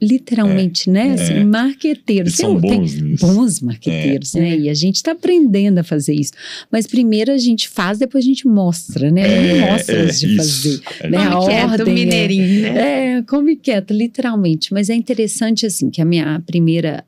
[0.00, 1.44] literalmente, né, assim, É.
[1.44, 2.28] marqueteiros.
[2.32, 3.26] Eles são Tem- bons nisso.
[3.26, 4.40] bons marqueteiros, É.
[4.40, 4.58] né?
[4.58, 6.32] E a gente está aprendendo a fazer isso.
[6.70, 9.22] Mas primeiro a gente faz, depois a gente mostra, né?
[9.22, 10.36] É, não mostra é, antes de isso.
[10.36, 10.80] fazer.
[11.00, 11.18] É, né?
[11.30, 13.16] Come A quieto, ordem é- mineirinho, né?
[13.18, 14.72] É, come quieto, literalmente.
[14.72, 17.04] Mas é interessante, assim, que a minha primeira.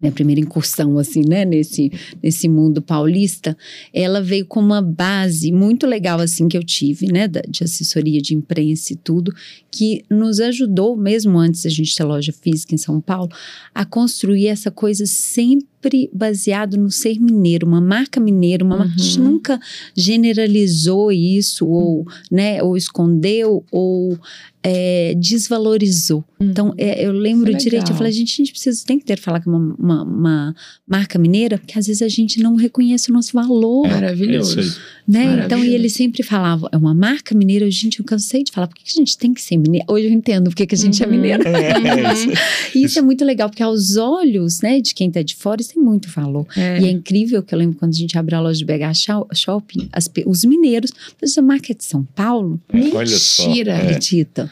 [0.00, 1.90] Minha primeira incursão, assim, né, nesse,
[2.22, 3.56] nesse mundo paulista,
[3.92, 8.34] ela veio com uma base muito legal, assim, que eu tive, né, de assessoria de
[8.34, 9.32] imprensa e tudo,
[9.70, 13.30] que nos ajudou, mesmo antes da gente ter loja física em São Paulo,
[13.74, 15.75] a construir essa coisa sempre
[16.12, 19.24] baseado no ser mineiro, uma marca mineira, uma marca, a gente Uhum.
[19.32, 19.60] nunca
[19.94, 24.18] generalizou isso, ou, né, ou escondeu, ou
[24.62, 26.24] é, desvalorizou.
[26.40, 28.98] Então, é, eu lembro Isso é direito, eu falei, a gente, a gente precisa, tem
[28.98, 30.54] que ter falar que é uma, uma, uma
[30.86, 34.58] marca mineira, porque às vezes a gente não reconhece o nosso valor, Maravilhoso.
[34.58, 35.20] É isso né?
[35.20, 35.46] maravilhoso.
[35.46, 38.74] Então, e ele sempre falava, é uma marca mineira, gente, eu cansei de falar, por
[38.74, 39.86] que que a gente tem que ser mineiro?
[39.88, 41.12] Hoje eu entendo por que que a gente é Uhum.
[41.12, 41.44] mineiro.
[41.46, 42.28] É, isso.
[42.74, 45.75] E isso é muito legal, porque aos olhos, né, de quem tá de fora, isso
[45.76, 46.46] tem muito valor.
[46.56, 46.80] É.
[46.80, 49.28] E é incrível que eu lembro quando a gente abriu a loja de BH Shop-
[49.36, 52.60] Shopping, as os mineiros, mas a marca é de São Paulo,
[52.94, 53.46] Olha só.
[53.46, 53.72] Mentira.
[53.72, 53.76] É.
[53.88, 54.50] acredita?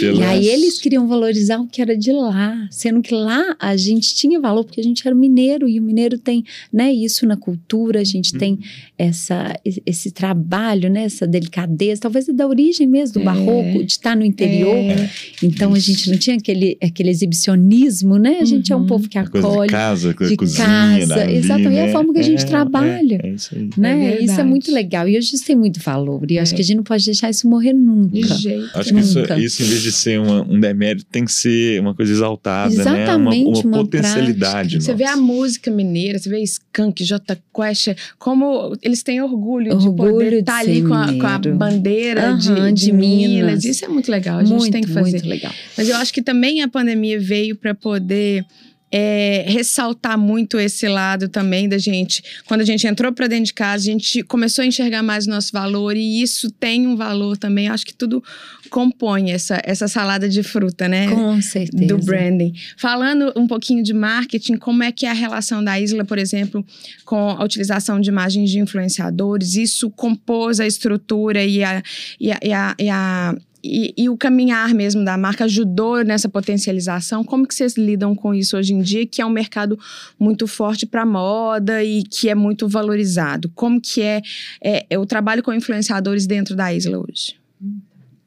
[0.00, 4.14] E aí eles queriam valorizar o que era de lá, sendo que lá a gente
[4.14, 8.00] tinha valor porque a gente era mineiro e o mineiro tem, né, isso na cultura,
[8.00, 8.58] a gente tem
[8.98, 9.54] essa
[9.86, 13.24] esse trabalho, né, essa delicadeza, talvez é da origem mesmo do É.
[13.24, 14.74] barroco, de estar no interior.
[14.76, 15.10] É.
[15.42, 18.38] Então a gente não tinha aquele aquele exibicionismo, né?
[18.40, 18.86] A gente é um Uhum.
[18.86, 21.92] povo que A coisa de acolhe, casa, a de cozinha, casa, exatamente, é a né?
[21.92, 23.20] forma que a gente É, trabalha.
[23.22, 23.70] É, é isso aí.
[23.76, 24.14] né?
[24.14, 25.08] É isso é muito legal.
[25.08, 26.22] E hoje isso tem muito valor.
[26.30, 26.56] E eu acho É.
[26.56, 28.16] que a gente não pode deixar isso morrer nunca.
[28.16, 28.70] De jeito.
[28.74, 29.38] Acho que isso, Nunca.
[29.38, 33.06] isso, em vez de ser uma- um demérito, tem que ser uma coisa exaltada, Exatamente,
[33.06, 33.16] né?
[33.16, 34.80] Uma, uma uma potencialidade.
[34.80, 37.88] Você vê a música mineira, você vê Skank, J Quest,
[38.18, 42.28] como eles têm orgulho, de Orgulho poder de estar ali com a, com a bandeira
[42.30, 43.30] Aham, de, de de Minas.
[43.30, 43.64] Minas.
[43.64, 45.12] Isso é muito legal, a gente muito, tem que fazer.
[45.12, 45.52] muito legal.
[45.76, 48.44] Mas eu acho que também a pandemia veio para poder
[48.92, 52.22] é, ressaltar muito esse lado também da gente.
[52.46, 55.30] Quando a gente entrou para dentro de casa, a gente começou a enxergar mais o
[55.30, 57.68] nosso valor e isso tem um valor também.
[57.68, 58.22] Acho que tudo
[58.70, 61.08] compõe essa, essa salada de fruta, né?
[61.08, 61.86] Com certeza.
[61.86, 62.52] do branding.
[62.76, 66.64] Falando um pouquinho de marketing, como é que é a relação da Isla, por exemplo,
[67.04, 69.54] com a utilização de imagens de influenciadores?
[69.56, 71.82] Isso compôs a estrutura e a,
[72.20, 76.28] e a, e a- e a- e- e o caminhar mesmo da marca ajudou nessa
[76.28, 77.24] potencialização.
[77.24, 79.78] Como que vocês lidam com isso hoje em dia, que é um mercado
[80.18, 83.48] muito forte para moda e que é muito valorizado?
[83.54, 84.20] Como que é,
[84.62, 87.36] é- é o trabalho com influenciadores dentro da Isla hoje?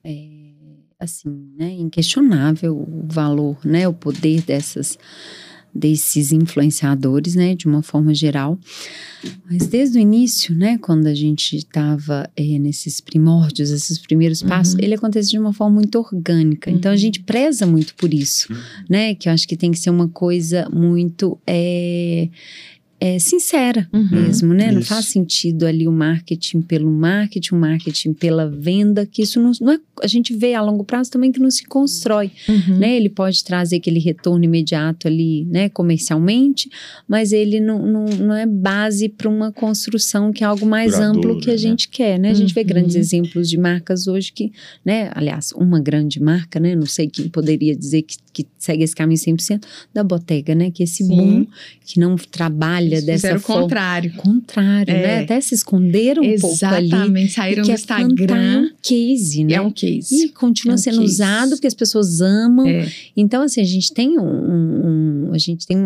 [0.03, 0.25] é,
[0.99, 4.97] assim, né, inquestionável o valor, né, o poder dessas
[5.77, 8.57] desses influenciadores, né, de uma forma geral.
[9.49, 14.73] Mas desde o início, né, quando a gente estava é, nesses primórdios, esses primeiros passos,
[14.73, 14.79] uhum.
[14.81, 16.69] ele acontece de uma forma muito orgânica.
[16.69, 16.77] Uhum.
[16.77, 16.99] Então a uhum.
[16.99, 18.59] gente preza muito por isso, uhum.
[18.89, 19.15] né?
[19.15, 22.29] Que eu acho que tem que ser uma coisa muito é,
[22.99, 24.67] é, sincera uhum, mesmo, né?
[24.67, 24.75] Isso.
[24.75, 29.51] Não faz sentido ali o marketing pelo marketing, o marketing pela venda, que isso não,
[29.61, 29.79] não é.
[30.01, 32.79] A gente vê a longo prazo também que não se constrói, uhum.
[32.79, 32.95] né?
[32.95, 35.69] Ele pode trazer aquele retorno imediato ali, né?
[35.69, 36.69] Comercialmente,
[37.07, 41.29] mas ele não, não, não é base para uma construção que é algo mais Duradouro,
[41.29, 41.57] amplo que a né?
[41.57, 42.31] gente quer, né?
[42.31, 42.67] A gente vê uhum.
[42.67, 44.51] grandes exemplos de marcas hoje que,
[44.83, 45.11] né?
[45.13, 46.75] Aliás, uma grande marca, né?
[46.75, 50.71] Não sei quem poderia dizer que, que segue esse caminho 100% da Botega, né?
[50.71, 51.15] Que esse Sim.
[51.15, 51.47] boom
[51.85, 53.61] que não trabalha trabalha dessa forma.
[53.61, 54.13] o contrário.
[54.13, 55.03] Contrário, né?
[55.03, 55.07] é.
[55.07, 55.23] né?
[55.23, 56.87] Até se esconderam um pouco ali.
[56.87, 58.35] Exatamente, saíram do Instagram.
[58.35, 59.53] É um case, né?
[59.53, 60.15] É um case.
[60.15, 61.13] E continua é um sendo case.
[61.13, 62.67] usado porque as pessoas amam.
[62.67, 62.87] É.
[63.15, 65.77] Então, assim, a gente tem um, um, a gente tem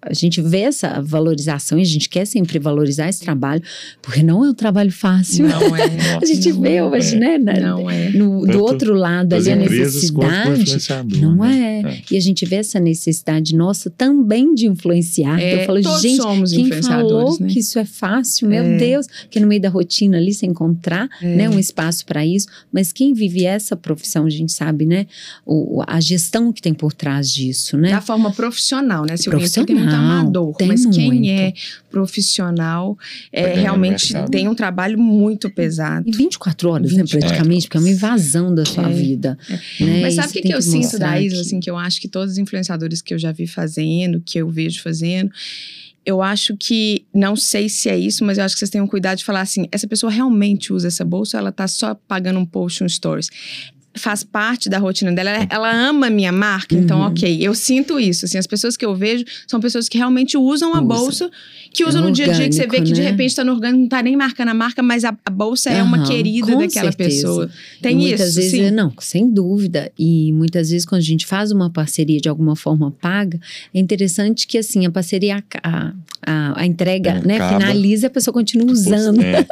[0.00, 3.62] a gente vê essa valorização e a gente quer sempre valorizar esse trabalho,
[4.00, 5.46] porque não é um trabalho fácil.
[5.46, 5.82] Não é.
[6.22, 6.84] a gente não vê é.
[6.84, 7.36] hoje, né?
[7.36, 8.10] Na, não é.
[8.10, 10.78] No, do outro lado ali a necessidade.
[11.20, 11.82] Não né?
[11.84, 11.88] é.
[11.88, 12.02] é.
[12.10, 15.40] E a gente vê essa necessidade nossa também de influenciar.
[15.40, 17.48] É, eu falo, todos gente, somos quem falou né?
[17.48, 18.76] que isso é fácil, meu é.
[18.76, 21.36] Deus, que no meio da rotina ali você encontrar é.
[21.36, 22.46] né, um espaço para isso.
[22.72, 25.06] Mas quem vive essa profissão, a gente sabe, né?
[25.44, 27.90] O, a gestão que tem por trás disso, né?
[27.90, 29.16] Da forma profissional, né?
[29.16, 31.28] Se profissional, tem muito amador, tem mas quem muito.
[31.28, 31.52] é
[31.90, 32.96] profissional
[33.32, 36.08] é, realmente tem um trabalho muito pesado.
[36.08, 38.92] E 24 horas, 20 né, praticamente, porque é uma invasão da sua É.
[38.92, 39.38] vida.
[39.48, 39.84] É.
[39.84, 40.00] Né?
[40.02, 42.38] Mas sabe o que, que eu sinto da assim, que eu acho que todos os
[42.38, 45.30] influenciadores que eu já vi fazendo, que eu vejo fazendo,
[46.08, 48.86] eu acho que, não sei se é isso, mas eu acho que vocês têm um
[48.86, 52.38] cuidado de falar assim, essa pessoa realmente usa essa bolsa ou ela tá só pagando
[52.38, 53.28] um post, um stories?
[53.96, 57.06] Faz parte da rotina dela, ela, ela ama a minha marca, então Uhum.
[57.08, 60.72] ok, eu sinto isso, assim, as pessoas que eu vejo são pessoas que realmente usam
[60.74, 60.86] a Usa.
[60.86, 61.30] bolsa,
[61.72, 63.10] que É usam no dia a dia, que você vê que de né?
[63.10, 65.82] repente tá no orgânico, não tá nem marcando a marca, mas a, a bolsa é
[65.82, 66.94] uma querida daquela certeza.
[66.96, 67.50] pessoa.
[67.78, 68.70] E Tem muitas isso, vezes, sim.
[68.70, 69.90] Não, sem dúvida.
[69.98, 73.38] E muitas vezes, quando a gente faz uma parceria de alguma forma paga,
[73.74, 75.92] é interessante que, assim, a parceria, a,
[76.26, 77.60] a, a entrega, É, né, acaba.
[77.60, 79.20] finaliza, a pessoa continua usando.
[79.22, 79.46] É.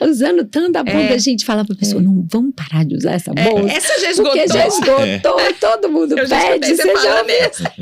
[0.06, 1.08] usando tanto a ponto É.
[1.08, 3.74] da gente falar pra pessoa, não vamos parar de usar essa É, bolsa.
[3.74, 4.32] essa já esgotou.
[4.32, 7.24] Porque já esgotou, todo mundo Eu pede, você já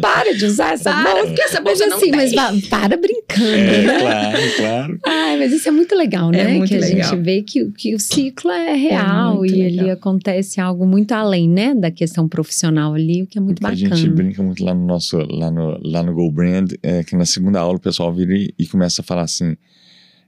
[0.01, 1.27] para de usar essa Para, bolsa.
[1.27, 2.37] porque essa Mas bolsa não assim, mas tem.
[2.38, 3.98] vá, para brincando, É, né?
[4.00, 4.98] claro, claro.
[5.06, 6.54] Ai, mas isso é muito legal, É né?
[6.54, 7.10] muito que a legal.
[7.10, 9.90] gente vê que, que o ciclo é real muito e legal.
[9.90, 11.74] acontece algo muito além, né?
[11.74, 13.96] Da questão profissional ali, o que é muito a bacana.
[13.96, 17.24] gente brinca muito lá no nosso, lá no, lá no Go Brand, é, que na
[17.26, 19.56] segunda aula o pessoal vira e, e começa a falar assim,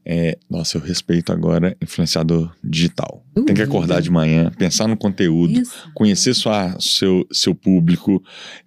[0.09, 3.25] é, nossa, eu respeito agora influenciador digital.
[3.45, 5.91] Tem que acordar de manhã, pensar no conteúdo, Exato.
[5.95, 8.23] conhecer sua, seu, seu público,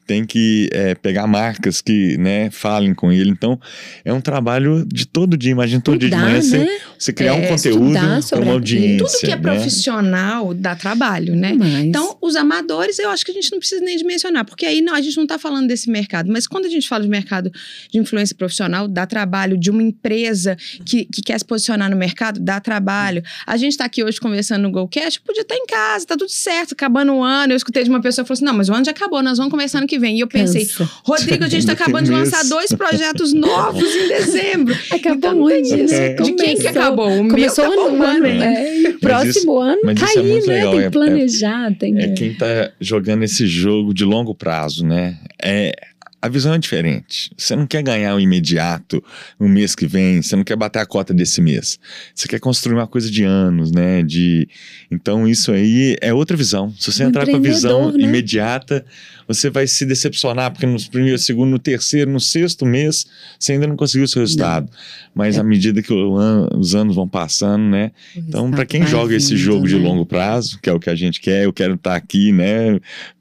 [0.09, 3.29] tem que é, pegar marcas que né, falem com ele.
[3.29, 3.59] Então,
[4.03, 5.51] é um trabalho de todo dia.
[5.51, 6.67] Imagina todo dia de manhã você, né?
[6.97, 9.05] você criar um É, conteúdo estudar para uma audiência.
[9.05, 9.37] Tudo que é né?
[9.37, 11.53] profissional dá trabalho, né?
[11.53, 14.65] Mas, Então, os amadores, eu acho que a gente não precisa nem de mencionar, porque
[14.65, 16.31] aí não, a gente não está falando desse mercado.
[16.31, 17.51] Mas quando a gente fala de mercado
[17.91, 19.59] de influência profissional, dá trabalho.
[19.59, 23.21] De uma empresa que, que quer se posicionar no mercado, dá trabalho.
[23.45, 26.71] A gente está aqui hoje conversando no GoCast, podia estar em casa, tá tudo certo,
[26.71, 27.53] acabando o ano.
[27.53, 29.37] Eu esquei de uma pessoa que falou assim: não, mas o ano já acabou, nós
[29.37, 30.17] vamos conversar ano que vem.
[30.17, 30.89] E eu pensei, cansa.
[31.03, 34.75] Rodrigo, a gente está acabando de lançar dois projetos novos em dezembro.
[34.91, 35.93] Acabou Então, muito isso.
[35.93, 36.13] É.
[36.13, 37.07] De quem que acabou?
[37.09, 38.41] O meu Começou tá o ano, bombando, hein?
[38.41, 40.53] é, próximo ano mas tá isso é aí, muito né?
[40.55, 42.13] legal, Tem é- que planejar, tem É que...
[42.13, 45.17] quem tá jogando esse jogo de longo prazo, né?
[45.41, 45.73] É,
[46.21, 47.31] a visão é diferente.
[47.37, 49.01] Você não quer ganhar o imediato
[49.39, 51.79] no mês que vem, você não quer bater a cota desse mês.
[52.13, 54.03] Você quer construir uma coisa de anos, né?
[54.03, 54.47] De,
[54.91, 56.73] então isso aí é outra visão.
[56.77, 58.03] Se você Um entrar com a visão né?
[58.03, 58.85] imediata,
[59.27, 63.05] você vai se decepcionar, porque no primeiro, segundo, no terceiro, no sexto mês,
[63.39, 64.69] você ainda não conseguiu o seu resultado.
[65.13, 65.39] Mas É.
[65.39, 67.91] à medida que an- os anos vão passando, né?
[68.15, 69.81] Então, para quem joga esse jogo de né?
[69.87, 72.79] longo prazo, que é o que a gente quer, eu quero estar aqui, né,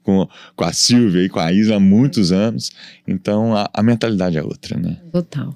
[0.09, 2.71] com, com a Silvia e com a Isa há muitos anos.
[3.07, 4.97] Então, a, a mentalidade é outra, né?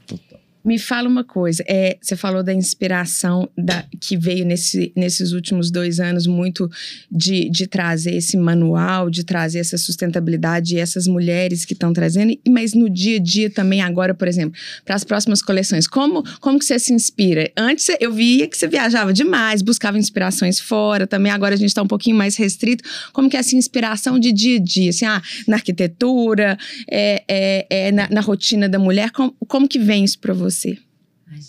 [0.06, 0.33] Total.
[0.66, 5.70] Me fala uma coisa, é, você falou da inspiração da, que veio nesse, nesses últimos
[5.70, 6.72] dois anos muito
[7.12, 12.34] de, de trazer esse manual, de trazer essa sustentabilidade e essas mulheres que estão trazendo,
[12.48, 16.58] mas no dia a dia também agora, por exemplo, para as próximas coleções, como, como
[16.58, 17.52] que você se inspira?
[17.58, 21.84] Antes eu via que você viajava demais, buscava inspirações fora, também agora a gente está
[21.84, 25.22] um pouquinho mais restrito, como que é essa inspiração de dia a dia, assim, ah,
[25.46, 26.58] na arquitetura,
[26.90, 30.53] é, é, é na, na rotina da mulher, como, como que vem isso para você?
[30.54, 30.93] A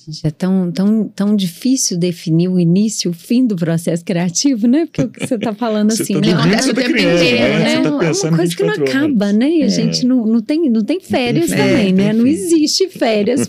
[0.07, 4.87] Gente, é tão, tão, tão difícil definir o início, o fim do processo criativo, né?
[4.87, 6.33] Porque o que você está falando assim, tá né?
[6.33, 7.59] acontece você tá inteiro, né?
[7.59, 7.77] né?
[7.77, 7.99] Você tá É uma
[8.37, 8.95] coisa que não 24 horas.
[8.95, 9.51] acaba, né?
[9.51, 9.69] E a É.
[9.69, 12.13] gente não, não, tem, não tem férias também, né?
[12.13, 13.47] Não existe férias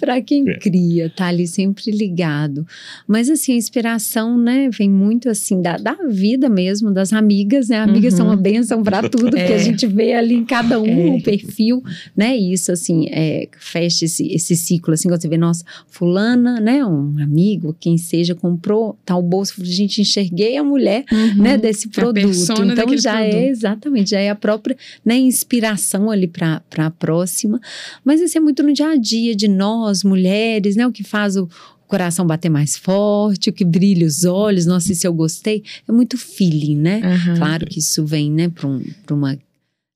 [0.00, 0.20] para É.
[0.20, 0.58] quem É.
[0.58, 2.66] cria, tá ali sempre ligado.
[3.06, 7.78] Mas assim, a inspiração, né, vem muito assim da, da vida mesmo, das amigas, né?
[7.78, 8.16] Amigas Uhum.
[8.18, 9.54] são uma bênção para tudo, porque É.
[9.54, 11.16] a gente vê ali em cada um É.
[11.16, 11.82] o perfil,
[12.16, 12.36] né?
[12.36, 17.18] E isso assim, é, fecha esse, esse ciclo assim, você vê, nossa, fulana, né, um
[17.22, 21.34] amigo, quem seja, comprou tal bolsa, a gente enxerguei a mulher Uhum.
[21.42, 22.28] né, desse produto.
[22.28, 23.48] Então já é produto.
[23.50, 27.60] exatamente, já é a própria né, inspiração ali para a próxima.
[28.04, 30.86] Mas isso é muito no dia a dia de nós, mulheres, né?
[30.86, 31.48] O que faz o
[31.86, 35.62] coração bater mais forte, o que brilha os olhos, nossa, isso eu gostei.
[35.88, 37.00] É muito feeling, né?
[37.02, 37.36] Aham.
[37.36, 39.32] Claro que isso vem, né, para um, uma,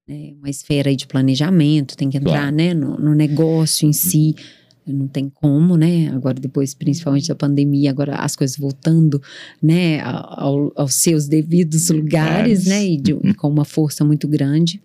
[0.08, 2.56] né, uma esfera de planejamento, tem que entrar, Claro.
[2.56, 4.34] né, no, no negócio em si.
[4.86, 6.08] Não tem como, né?
[6.08, 9.20] Agora, depois, principalmente da pandemia, agora as coisas voltando,
[9.62, 12.66] né, ao- aos seus devidos lugares, Lugares.
[12.66, 12.86] né?
[12.86, 14.80] E, de- e com uma força muito grande.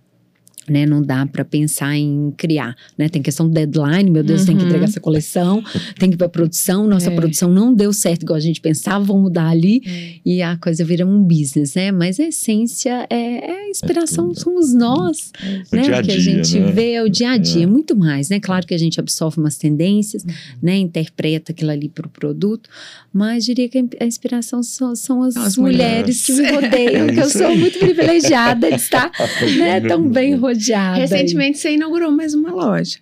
[0.70, 3.10] Né, não dá para pensar em criar, né?
[3.10, 4.68] Tem questão do deadline, meu Deus, tem que Uhum.
[4.68, 5.64] entregar essa coleção,
[5.98, 7.16] tem que ir para produção, nossa É.
[7.16, 11.06] produção não deu certo igual a gente pensava, vamos mudar ali e a coisa vira
[11.08, 11.92] um business, né?
[11.92, 15.32] Mas a essência é, é a inspiração, somos nós,
[15.72, 15.82] O né?
[15.84, 16.72] dia a o que a dia, gente né?
[16.72, 17.66] vê é o dia a dia, É.
[17.66, 18.40] muito mais, né?
[18.40, 20.24] Claro que a gente absorve umas tendências,
[20.62, 20.78] né?
[20.78, 22.70] Interpreta aquilo ali para o produto,
[23.12, 26.64] mas diria que a inspiração são, são as, as mulheres que me mulheres.
[26.70, 29.12] rodeiam, É que eu sou muito privilegiada de estar
[29.58, 30.59] né, tão bem rodeada.
[30.96, 32.98] Recentemente você inaugurou mais uma loja.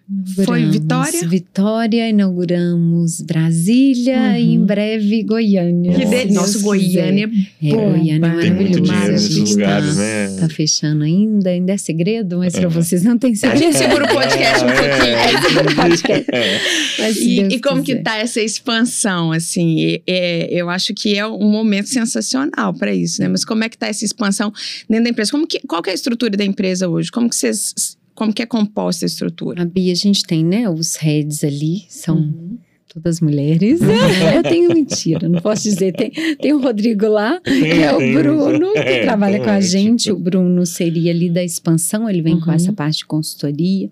[0.46, 1.28] Foi Vitória?
[1.28, 4.36] Vitória, inauguramos Brasília Uhum.
[4.36, 5.94] e em breve Goiânia.
[5.94, 6.26] Que Nossa.
[6.28, 6.34] de...
[6.34, 7.30] Nossa, Goiânia
[7.64, 7.90] É, Bomba.
[7.98, 8.82] Goiânia é maravilhoso.
[8.82, 10.38] dinheiro A nesses gente lugares, tá, né?
[10.40, 13.60] Tá fechando ainda, ainda é segredo, mas pra vocês não tem A segredo.
[13.64, 15.48] gente segura o podcast um pouquinho.
[15.48, 16.26] Segura o podcast.
[16.32, 16.60] É.
[17.00, 18.04] Mas E, e como que quiser.
[18.04, 19.78] tá essa expansão, assim?
[19.80, 23.28] E- é, eu acho que é um momento sensacional para isso, né?
[23.28, 24.52] Mas como é que tá essa expansão
[24.90, 25.32] dentro da empresa?
[25.32, 27.12] Como que, qual que é a estrutura da empresa hoje?
[27.12, 27.98] Como que vocês...
[28.16, 29.62] Como que é composta a estrutura?
[29.62, 32.58] A Bia, a gente tem, né, os heads ali, são Uhum.
[32.92, 33.80] todas mulheres.
[34.36, 35.94] Eu tenho mentira, não posso dizer.
[35.94, 40.12] Tem, tem o Rodrigo lá, que é o Bruno, que é, trabalha com a gente.
[40.12, 42.54] O Bruno seria ali da expansão, ele vem com Uhum.
[42.56, 43.88] essa parte de consultoria.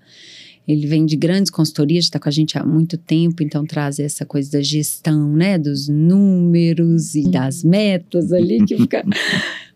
[0.68, 4.26] Ele vem de grandes consultorias, está com a gente há muito tempo, então traz essa
[4.26, 5.60] coisa da gestão, né?
[5.60, 9.06] Dos números e das metas ali, que fica.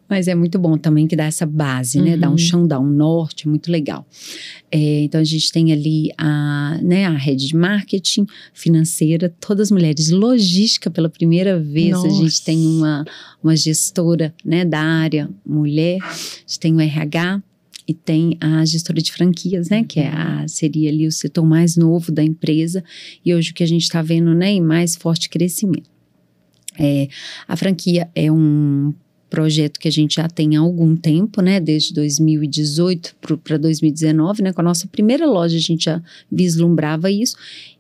[0.10, 2.18] Mas é muito bom também que dá essa base, né?
[2.18, 2.38] Dá um Uhum.
[2.38, 4.06] chão, dá um norte, é muito legal.
[4.72, 10.10] É, então a gente tem ali a, né, a rede de marketing financeira, todas mulheres.
[10.10, 12.44] Logística, pela primeira vez, a gente Nossa.
[12.46, 13.06] tem uma,
[13.44, 17.44] uma gestora né, da área mulher, a gente tem o RH
[17.88, 19.84] e tem a gestora de franquias, né?
[19.84, 22.84] Que é a, seria ali o setor mais novo da empresa.
[23.26, 25.90] E hoje o que a gente está vendo, né, em mais forte crescimento.
[26.78, 27.10] É,
[27.48, 28.94] a franquia é um
[29.30, 31.60] projeto que a gente já tem há algum tempo, né?
[31.60, 34.54] Desde 2018 para 2019, né?
[34.54, 37.36] Com a nossa primeira loja a gente já vislumbrava isso.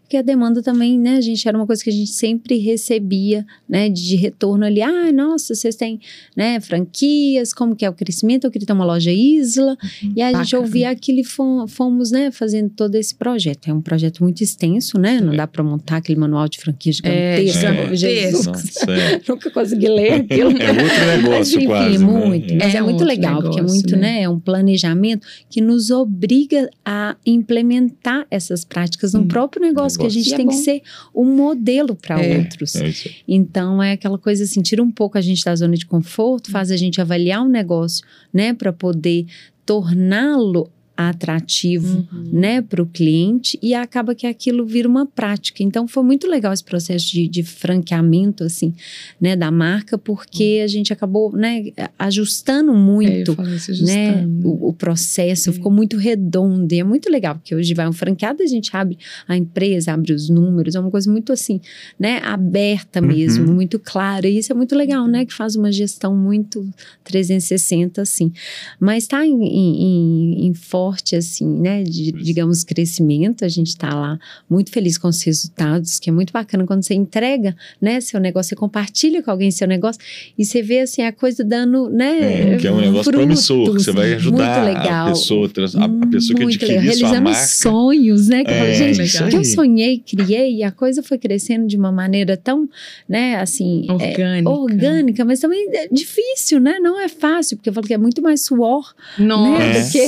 [0.09, 1.17] Que a demanda também, né?
[1.17, 3.87] A gente era uma coisa que a gente sempre recebia, né?
[3.89, 4.81] De retorno ali.
[4.81, 5.99] Ah, nossa, vocês têm,
[6.35, 6.59] né?
[6.59, 8.45] Franquias, como que é o crescimento?
[8.45, 9.77] Eu queria ter uma loja Isla.
[10.15, 10.63] E aí a gente Bacana.
[10.63, 12.31] ouvia aquilo e fom- fomos, né?
[12.31, 13.67] Fazendo todo esse projeto.
[13.69, 15.21] É um projeto muito extenso, né?
[15.21, 17.65] Não dá para montar aquele manual de franquia gigantesco.
[17.65, 18.45] É, Jesus.
[18.47, 19.21] Nossa, é.
[19.29, 20.49] Nunca consegui ler aquilo.
[20.59, 22.05] É outro Mas, negócio enfim, quase, né?
[22.05, 22.53] muito.
[22.53, 22.57] É.
[22.57, 24.01] Mas é, É muito legal, porque é negócio, muito, né?
[24.01, 24.21] né?
[24.23, 29.27] É um planejamento que nos obriga a implementar essas práticas no Hum.
[29.27, 30.61] próprio negócio, que a gente E é tem que bom.
[30.63, 30.81] ser
[31.13, 32.75] um modelo para É, outros.
[32.75, 32.91] É.
[33.27, 36.71] Então é aquela coisa assim, tira um pouco a gente da zona de conforto, faz
[36.71, 39.25] a gente avaliar o negócio, né, para poder
[39.65, 40.69] torná-lo
[41.07, 42.29] atrativo, Uhum.
[42.31, 45.63] né, para o cliente e acaba que aquilo vira uma prática.
[45.63, 48.73] Então foi muito legal esse processo de, de franqueamento assim,
[49.19, 51.65] né, da marca, porque a gente acabou, né,
[51.97, 55.53] ajustando É, muito isso, né, o, o processo É.
[55.53, 58.97] ficou muito redondo e é muito legal, porque hoje vai um franqueado, a gente abre
[59.27, 61.61] a empresa, abre os números, é uma coisa muito assim,
[61.99, 63.07] né, aberta Uhum.
[63.07, 66.67] mesmo, muito clara, e isso é muito legal, né, que faz uma gestão muito
[67.03, 68.31] 360, assim,
[68.79, 70.53] mas tá em, em- em- em
[70.89, 74.17] forte, assim, né, de, digamos, crescimento, a gente tá lá
[74.49, 78.49] muito feliz com os resultados, que é muito bacana quando você entrega, né, seu negócio,
[78.49, 80.01] você compartilha com alguém seu negócio,
[80.37, 83.19] e você vê, assim, a coisa dando, né, É, que é um negócio frutos.
[83.47, 85.07] promissor, que você vai ajudar Muito legal.
[85.07, 86.93] a pessoa, a, a pessoa que Muito adquirir legal.
[86.95, 87.47] sua Realizando marca.
[87.47, 88.43] sonhos, né?
[88.43, 91.91] Que falo, É, gente, que eu sonhei, criei, e a coisa foi crescendo de uma
[91.91, 92.67] maneira tão,
[93.07, 94.49] né, assim, é, Orgânica.
[94.49, 96.79] orgânica, mas também é difícil, né?
[96.79, 99.59] Não é fácil, porque eu falo que é muito mais suor, Nossa.
[99.59, 99.69] né?
[99.69, 99.81] É.
[99.83, 99.99] Do que,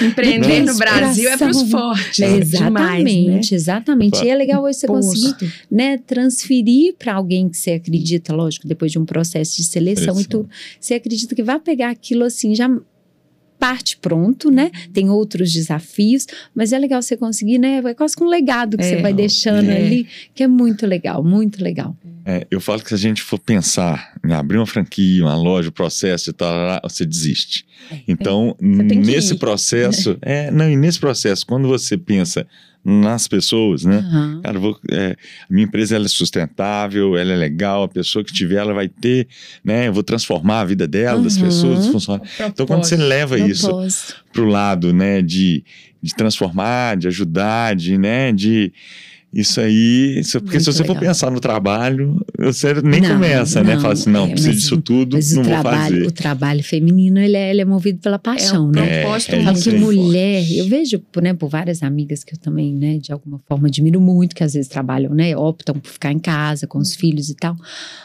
[0.00, 2.20] Empreender no Brasil é para os fortes.
[2.20, 3.56] É, Demais, exatamente, né?
[3.56, 4.24] exatamente.
[4.24, 5.08] E é legal hoje você Posto.
[5.08, 10.20] conseguir né, transferir para alguém que você acredita, lógico, depois de um processo de seleção
[10.20, 10.48] e tudo,
[10.80, 12.68] você acredita que vai pegar aquilo assim, já
[13.62, 14.72] parte pronto, né?
[14.92, 17.80] Tem outros desafios, mas é legal você conseguir, né?
[17.84, 18.88] É quase que um legado que É.
[18.88, 19.76] você vai deixando É.
[19.76, 21.96] ali, que é muito legal, muito legal.
[22.26, 25.68] É, eu falo que se a gente for pensar em abrir uma franquia, uma loja,
[25.68, 27.64] o processo e tal, você desiste.
[28.08, 32.44] Então, tem que nesse processo, é, não, e nesse processo, quando você pensa
[32.84, 33.98] nas pessoas, né?
[33.98, 34.40] Aham.
[34.42, 35.16] Cara, vou, é,
[35.48, 38.88] a minha empresa ela é sustentável, ela é legal, a pessoa que tiver, ela vai
[38.88, 39.28] ter,
[39.64, 39.86] né?
[39.88, 41.44] Eu vou transformar a vida dela, das Uhum.
[41.44, 42.30] pessoas, dos funcionários.
[42.40, 44.16] Então, quando você leva isso Propósito.
[44.32, 45.64] para o lado, né, de,
[46.02, 48.72] de transformar, de ajudar, de, né, de
[49.32, 51.08] isso aí, isso- porque se Muito você for legal.
[51.08, 53.74] pensar no trabalho, você nem Não, começa, né?
[53.74, 56.06] não, Fala assim, não, é, preciso mas- disso tudo, Mas o não vou trabalho, fazer.
[56.06, 59.00] o trabalho feminino, ele é, ele é movido pela paixão, é né?
[59.00, 59.78] propósito É, é que aí.
[59.78, 63.68] mulher, eu vejo, por, né, por várias amigas que eu também, né, de alguma forma
[63.68, 66.82] admiro muito, que às vezes trabalham, né, optam por ficar em casa com Uhum.
[66.82, 67.56] os filhos e tal,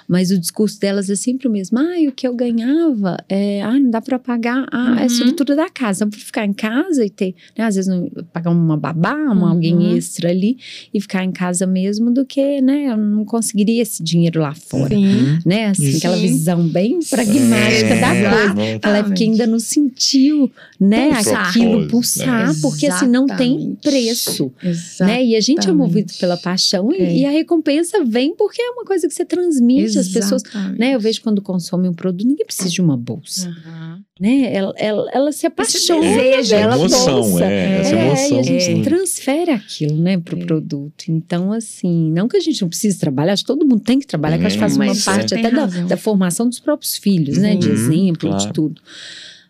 [0.08, 1.78] mas o discurso delas é sempre o mesmo.
[1.80, 5.06] Ah, o que eu ganhava, é, ah, não dá para pagar a, a Uhum.
[5.06, 8.52] estrutura da casa, dá para ficar em casa e ter, né, às vezes não, pagar
[8.52, 9.46] uma babá, uma, Uhum.
[9.48, 10.58] alguém extra ali
[10.94, 14.96] e ficar em casa mesmo do que, né, eu não conseguiria esse dinheiro lá fora.
[14.96, 15.40] Sim.
[15.46, 16.22] Né, assim, aquela Sim.
[16.28, 18.54] visão bem pragmática É, da coisa.
[18.54, 18.80] nossa.
[18.84, 21.50] Ela é porque ainda não sentiu, né, Pulsar.
[21.50, 23.82] aquilo Propósito, pulsar, porque assim não tem Exatamente.
[23.82, 25.12] preço, Exato.
[25.12, 25.24] né?
[25.26, 26.20] E a gente é movido Exatamente.
[26.20, 27.18] pela paixão e, É.
[27.18, 30.80] e a recompensa vem porque é uma coisa que você transmite as pessoas, Exatamente.
[30.80, 30.96] né?
[30.96, 34.00] Eu vejo quando consome um produto, ninguém precisa de uma bolsa, Aham.
[34.20, 34.54] Né?
[34.54, 37.46] Ela, ela, ela se apaixona, desejo, ela emoção, bolsa.
[37.46, 38.38] é, essa É, emoção.
[38.38, 38.82] e a gente sim.
[38.82, 40.46] transfere aquilo, né, pro É.
[40.46, 41.06] produto.
[41.10, 44.08] Então, assim, não que a gente não precise trabalhar, acho que todo mundo tem que
[44.08, 46.60] trabalhar, que eu acho que faz Tem, uma parte tem até da, da formação dos
[46.60, 48.54] próprios filhos, né, de Uhum, exemplo, de claro.
[48.54, 48.82] tudo.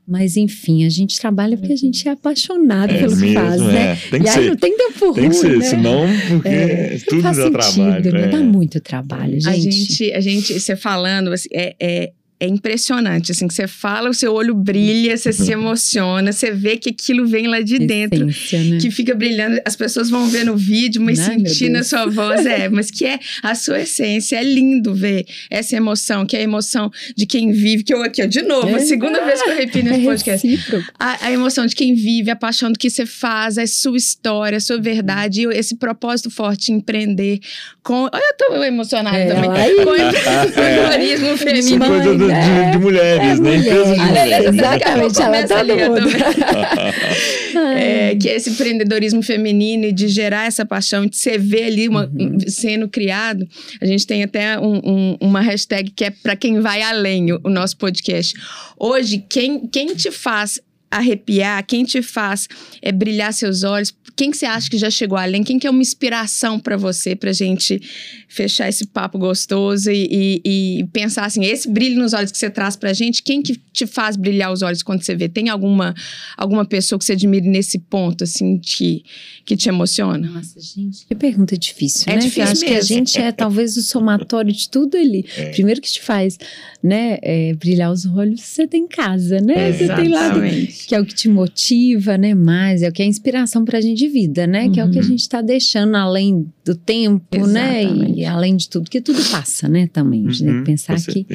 [0.09, 3.61] Mas, enfim, a gente trabalha porque a gente é apaixonado É pelo que mesmo, faz,
[3.61, 3.65] é.
[3.65, 3.97] né?
[4.09, 4.49] Tem que e aí ser.
[4.49, 5.65] não tem tempo Tem que ruim, ser, né?
[5.65, 8.11] senão, porque É, tudo faz dá sentido, trabalho.
[8.13, 8.21] né?
[8.21, 8.27] é.
[8.29, 9.47] Dá muito trabalho, gente.
[9.49, 14.09] A gente, a gente, você falando, assim, é, é, é impressionante, assim, que você fala,
[14.09, 18.29] o seu olho brilha, você se emociona, você vê que aquilo vem lá de dentro,
[18.29, 18.77] Essência, né?
[18.79, 22.45] que fica brilhando, as pessoas vão ver no vídeo, mas meu sentindo a sua voz,
[22.45, 26.43] é, mas que é a sua essência, é lindo ver essa emoção, que é a
[26.43, 28.79] emoção de quem vive, que eu aqui, ó, de novo, a É.
[28.79, 30.91] segunda vez que eu repito É nesse podcast, recíproco.
[30.99, 34.57] a, a emoção de quem vive, a paixão do que você faz, a sua história,
[34.57, 37.39] a sua verdade, e esse propósito forte de empreender
[37.83, 38.03] com.
[38.03, 39.49] Olha, eu tô emocionada É, também.
[39.49, 39.85] ela.
[39.85, 39.95] Com
[40.47, 42.26] empreendedorismo é feminino.
[42.27, 43.55] Do- de, de mulheres, É, né?
[43.57, 44.23] Empresa de mulher.
[44.25, 44.47] mulheres.
[44.55, 46.09] Exatamente, ela Começa todo mundo.
[47.79, 51.87] É, que é esse empreendedorismo feminino e de gerar essa paixão, de você ver ali
[51.87, 52.37] uma- Uhum.
[52.47, 53.47] sendo criado.
[53.81, 57.39] A gente tem até um- um- uma hashtag que é para quem vai além, o,
[57.43, 58.33] o nosso podcast.
[58.79, 60.59] Hoje, quem, quem te faz
[60.89, 62.47] arrepiar, quem te faz
[62.81, 65.43] é, brilhar seus olhos, quem que você acha que já chegou além?
[65.43, 67.79] Quem que é uma inspiração para você, pra gente
[68.27, 72.49] fechar esse papo gostoso e, e- e pensar assim, esse brilho nos olhos que você
[72.49, 75.29] traz pra gente, quem que te faz brilhar os olhos quando você vê?
[75.29, 75.93] Tem alguma,
[76.35, 79.03] alguma pessoa que você admire nesse ponto, assim, que,
[79.45, 80.27] que te emociona?
[80.29, 82.21] Nossa, gente, que pergunta difícil, É né?
[82.21, 85.25] difícil Eu acho que a gente é talvez o somatório de tudo ali.
[85.35, 85.49] É.
[85.51, 86.37] Primeiro que te faz,
[86.81, 89.71] né, é, brilhar os olhos, você tem em casa, né?
[89.71, 90.76] Você tem lá, Exatamente.
[90.85, 93.97] Que é o que te motiva, né, mais, é o que é inspiração pra gente
[93.97, 94.69] de vida, né?
[94.69, 95.07] Que é o que a Uhum.
[95.07, 97.83] gente tá deixando além do tempo, né?
[97.83, 98.19] Exatamente.
[98.19, 100.27] E além de tudo, que tudo passa, né, também.
[100.27, 101.25] A gente tem Uhum, que pensar com que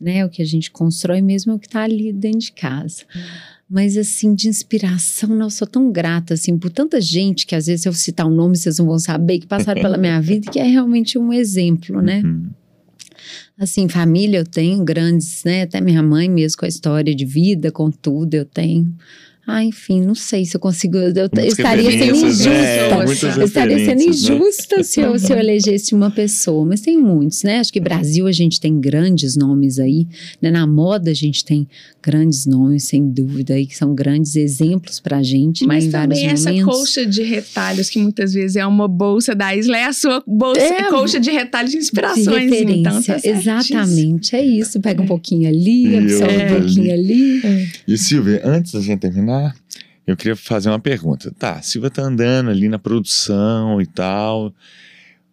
[0.00, 0.24] né?
[0.26, 3.02] O que a gente constrói mesmo é o que está ali dentro de casa.
[3.68, 7.66] Mas, assim, de inspiração, não, eu sou tão grata, assim, por tanta gente que às
[7.66, 10.50] vezes se eu citar um nome, vocês não vão saber, que passaram pela minha vida,
[10.50, 12.20] que é realmente um exemplo, né?
[12.24, 12.50] Uhum.
[13.58, 15.62] Assim, família eu tenho grandes, né?
[15.62, 18.94] Até minha mãe mesmo com a história de vida, com tudo, eu tenho.
[19.46, 20.96] Ah, enfim, não sei se eu consigo.
[20.98, 22.50] Eu, eu estaria sendo referências, injusta.
[22.50, 23.04] né?
[23.04, 24.04] Muitas Eu estaria sendo né?
[24.06, 27.60] injusta se, eu, se eu elegesse uma pessoa, mas tem muitos, né?
[27.60, 30.08] Acho que Brasil a gente tem grandes nomes aí,
[30.42, 30.50] né?
[30.50, 31.68] Na moda a gente tem
[32.02, 35.88] grandes nomes, sem dúvida, aí, que são grandes exemplos pra gente, Mas né?
[35.88, 36.74] Em vários também essa momentos.
[36.74, 40.60] colcha de retalhos, que muitas vezes é uma bolsa da Isla, é a sua bolsa,
[40.60, 42.26] É, colcha de retalhos de de inspirações.
[42.26, 44.80] referência, então, tá exatamente, é isso.
[44.80, 47.40] Pega um pouquinho ali, absorve um pouquinho ali.
[47.86, 49.35] E Silvia, antes da gente terminar,
[50.06, 51.32] eu queria fazer uma pergunta.
[51.38, 54.54] Tá, a Silvia tá andando ali na produção e tal.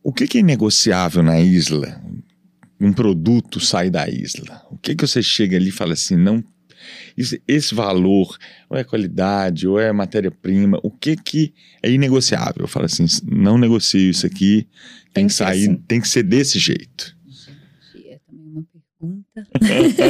[0.01, 2.01] O que, que é negociável na isla?
[2.79, 4.61] Um produto sai da isla.
[4.69, 6.43] O que que você chega ali e fala assim, não
[7.17, 8.37] isso- esse valor,
[8.69, 12.63] ou é qualidade, ou é matéria-prima, o que que é inegociável?
[12.63, 14.67] Eu falo assim, não negocio isso aqui,
[15.13, 15.75] tem, Tem que sair, assim.
[15.87, 17.15] tem que ser desse jeito.
[19.35, 20.03] É pergunta.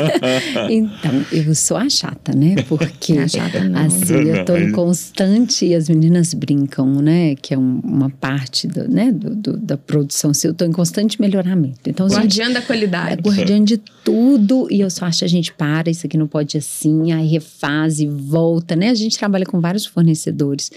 [0.69, 2.55] então, eu sou a chata, né?
[2.67, 7.33] Porque É a chata, assim, eu tô em constante e as meninas brincam, né?
[7.35, 9.11] Que é um- uma parte do, né?
[9.13, 10.31] do, do- da produção.
[10.31, 11.79] assim, Eu tô em constante melhoramento.
[11.89, 13.21] Então, gente, Guardiã da é qualidade.
[13.21, 16.57] guardiã de tudo e eu só acho que a gente para, isso aqui não pode
[16.57, 18.89] assim, aí refaz e volta, né?
[18.89, 20.69] A gente trabalha com vários fornecedores,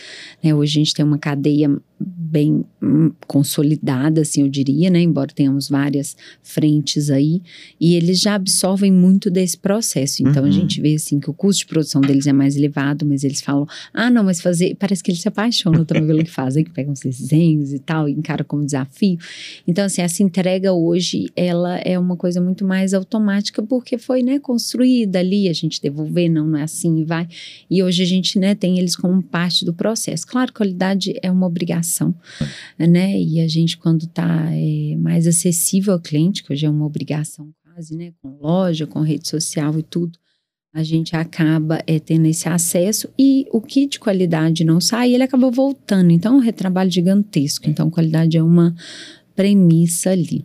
[0.43, 0.55] né?
[0.55, 1.69] Hoje a gente tem uma cadeia
[1.99, 5.01] bem hum, consolidada, assim, eu diria, né?
[5.01, 7.41] Embora tenhamos várias frentes aí,
[7.81, 10.23] e eles já absorvem muito desse processo.
[10.23, 10.53] Então a Uhum.
[10.53, 13.67] gente vê assim que o custo de produção deles é mais elevado, mas eles falam:
[13.95, 16.93] "Ah, não, mas fazer, parece que eles se apaixonam também pelo que fazem, que pegam
[16.93, 19.17] os desenhos e tal, e encaram como desafio".
[19.67, 24.39] Então assim, essa entrega hoje, ela é uma coisa muito mais automática porque foi, né,
[24.39, 27.27] construída ali, a gente devolver, não, não é assim e vai.
[27.71, 30.27] E hoje a gente, né, tem eles como parte do processo.
[30.27, 31.86] Claro, qualidade é uma obrigação,
[32.79, 33.19] né?
[33.21, 34.51] E a gente quando está
[34.99, 39.29] mais acessível ao cliente, que hoje é uma obrigação quase, né, com loja, com rede
[39.29, 40.19] social e tudo,
[40.75, 45.23] a gente acaba é, tendo esse acesso e o que de qualidade não sai, ele
[45.23, 46.11] acaba voltando.
[46.11, 47.69] Então, é um retrabalho gigantesco.
[47.69, 48.75] Então, qualidade é uma
[49.35, 50.45] premissa ali.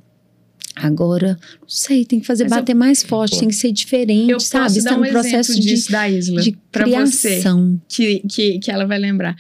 [0.74, 4.32] Agora, não sei, tem que fazer Mas eu- bater mais forte, tem que ser diferente,
[4.32, 4.78] Eu sabe?
[4.78, 7.82] Está dar um no processo exemplo de, disso da Isla de pra você, criação.
[7.90, 9.36] que, que, que ela vai lembrar.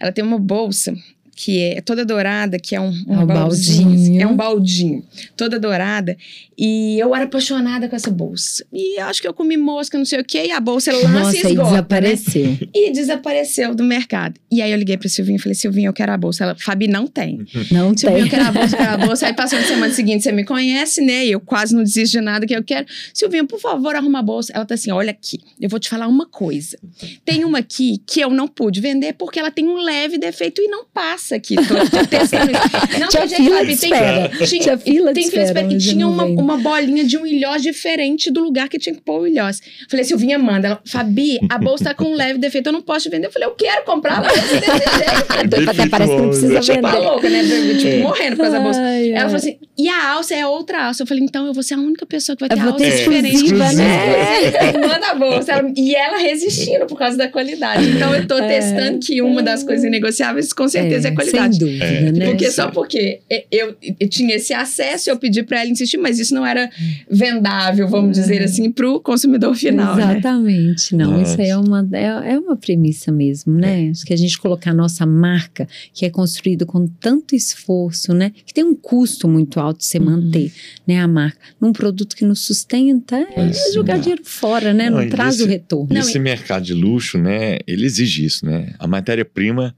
[0.00, 0.94] Ela tem uma bolsa
[1.42, 3.84] que é toda dourada, que é um, um É um baldinho.
[3.88, 4.22] baldinho.
[4.22, 5.04] É um baldinho,
[5.36, 6.14] toda dourada.
[6.58, 8.62] E eu era apaixonada com essa bolsa.
[8.70, 11.36] E acho que eu comi mosca, não sei o quê, e a bolsa lança Nossa,
[11.36, 11.70] e esgota, né?
[11.70, 12.58] desapareceu.
[12.74, 14.38] E desapareceu do mercado.
[14.52, 16.44] E aí eu liguei pra Silvinha e falei, Silvinha, eu quero a bolsa.
[16.44, 17.38] Ela, Fabi, não tem.
[17.72, 18.20] Não Silvinha, tem.
[18.24, 19.26] eu quero a bolsa, eu quero a bolsa.
[19.26, 21.24] Aí passou na semana seguinte, você me conhece, né?
[21.24, 22.86] E eu quase não desisto de nada que eu quero.
[23.14, 24.52] Silvinha, por favor, arruma a bolsa.
[24.54, 26.78] Ela tá assim, olha aqui, eu vou te falar uma coisa.
[27.24, 30.68] Tem uma aqui que eu não pude vender porque ela tem um leve defeito e
[30.68, 31.54] não passa aqui.
[31.56, 32.60] Tô, tô testando isso.
[33.00, 35.44] Não, Tinha gente, fila tem- tinha- Tinha fila de tem fila de espera.
[35.44, 35.60] espera.
[35.60, 38.94] E mas eu tinha uma, uma bolinha de um ilhós diferente do lugar que tinha
[38.94, 39.60] que pôr o ilhós.
[39.88, 40.68] Falei, Silvinha, manda.
[40.68, 43.26] Ela, Fabi, a bolsa tá com um leve defeito, eu não posso te vender.
[43.28, 44.64] Eu falei, eu quero comprar a desse jeito.
[45.70, 47.04] Até parece que não precisa Tipo, a vender.
[47.06, 47.42] louca, né?
[47.78, 47.98] Tipo, É.
[47.98, 48.80] morrendo por causa da bolsa.
[48.80, 49.24] Ai, Ela ai.
[49.24, 51.02] falou assim, e a alça é outra alça.
[51.02, 52.84] Eu falei, então eu vou ser a única pessoa que vai Eu ter vou alça
[52.84, 53.34] ter diferente.
[53.36, 54.72] exclusiva, né?
[54.86, 55.52] Manda a bolsa.
[55.52, 57.88] Ela- e ela resistindo por causa da qualidade.
[57.88, 58.48] Então eu tô É.
[58.48, 61.56] testando que uma das coisas inegociáveis com certeza é, qualidade.
[61.56, 62.12] Sem dúvida, É.
[62.12, 62.26] né?
[62.26, 66.34] Porque só porque eu, eu tinha esse acesso, eu pedi para ela insistir, mas isso
[66.34, 66.70] não era
[67.10, 70.12] vendável, vamos dizer assim, para o consumidor final, né?
[70.12, 71.18] Exatamente, não.
[71.18, 71.32] Nossa.
[71.32, 73.88] Isso aí é uma, é, é uma premissa mesmo, né?
[73.90, 78.32] Acho que a gente colocar a nossa marca, que é construída com tanto esforço, né?
[78.46, 80.04] Que tem um custo muito alto de você Uhum.
[80.06, 80.52] manter,
[80.86, 81.00] né?
[81.00, 84.00] A marca, num produto que nos sustenta, é Isso, jogar não.
[84.00, 84.88] dinheiro fora, né?
[84.90, 85.88] Não, Não, traz esse- o retorno.
[85.92, 88.72] Não, Esse mercado de luxo, né, ele exige isso, né?
[88.78, 89.74] A matéria-prima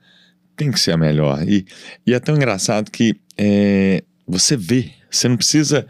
[0.62, 1.42] tem que ser a melhor.
[1.48, 1.66] E,
[2.06, 5.86] e é tão engraçado que é, você vê, você não precisa.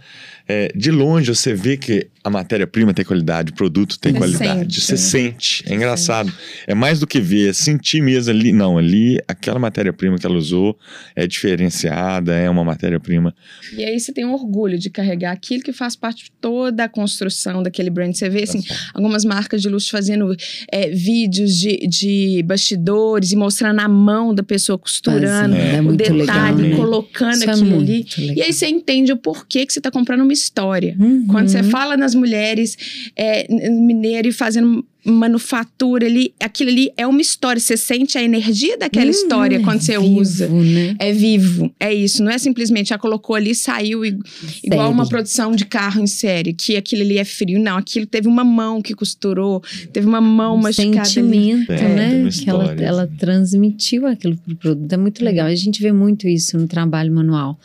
[0.48, 4.60] é, de longe você vê que a matéria-prima tem qualidade, o produto tem Você qualidade.
[4.60, 4.98] sente, você né?
[4.98, 5.64] sente.
[5.66, 6.32] É engraçado.
[6.66, 8.52] É mais do que ver, é sentir mesmo ali.
[8.52, 10.78] Não, ali, aquela matéria-prima que ela usou
[11.16, 13.34] é diferenciada, é uma matéria-prima.
[13.76, 16.88] E aí você tem um orgulho de carregar aquilo que faz parte de toda a
[16.88, 18.14] construção daquele brand.
[18.14, 18.62] Você vê, assim,
[18.94, 20.34] algumas marcas de luxo fazendo
[20.70, 25.96] é, vídeos de, de bastidores e mostrando a mão da pessoa costurando, Fazendo, é o
[25.96, 26.76] detalhe, legal, né?
[26.76, 28.06] colocando Isso é aquilo muito ali.
[28.18, 28.36] legal.
[28.36, 30.96] E aí você entende o porquê que você está comprando uma história.
[30.98, 31.26] Uhum.
[31.26, 32.76] Quando você fala nas mulheres
[33.16, 37.60] é, mineiras e fazendo manufatura ali, aquilo ali é uma história.
[37.60, 40.48] Você sente a energia daquela Uhum, história é quando você vivo, usa.
[40.48, 40.94] Né?
[40.98, 42.22] É vivo, é isso.
[42.22, 44.18] Não é simplesmente já colocou ali, saiu e-
[44.62, 47.58] igual uma produção de carro em série, que aquilo ali é frio.
[47.60, 51.06] Não, aquilo teve uma mão que costurou, teve uma mão um machucada ali.
[51.08, 52.28] sentimento, É, tem né?
[52.30, 53.16] Que ela, ela assim.
[53.16, 54.92] transmitiu aquilo pro produto.
[54.92, 55.46] É muito legal.
[55.46, 57.58] A gente vê muito isso no trabalho manual.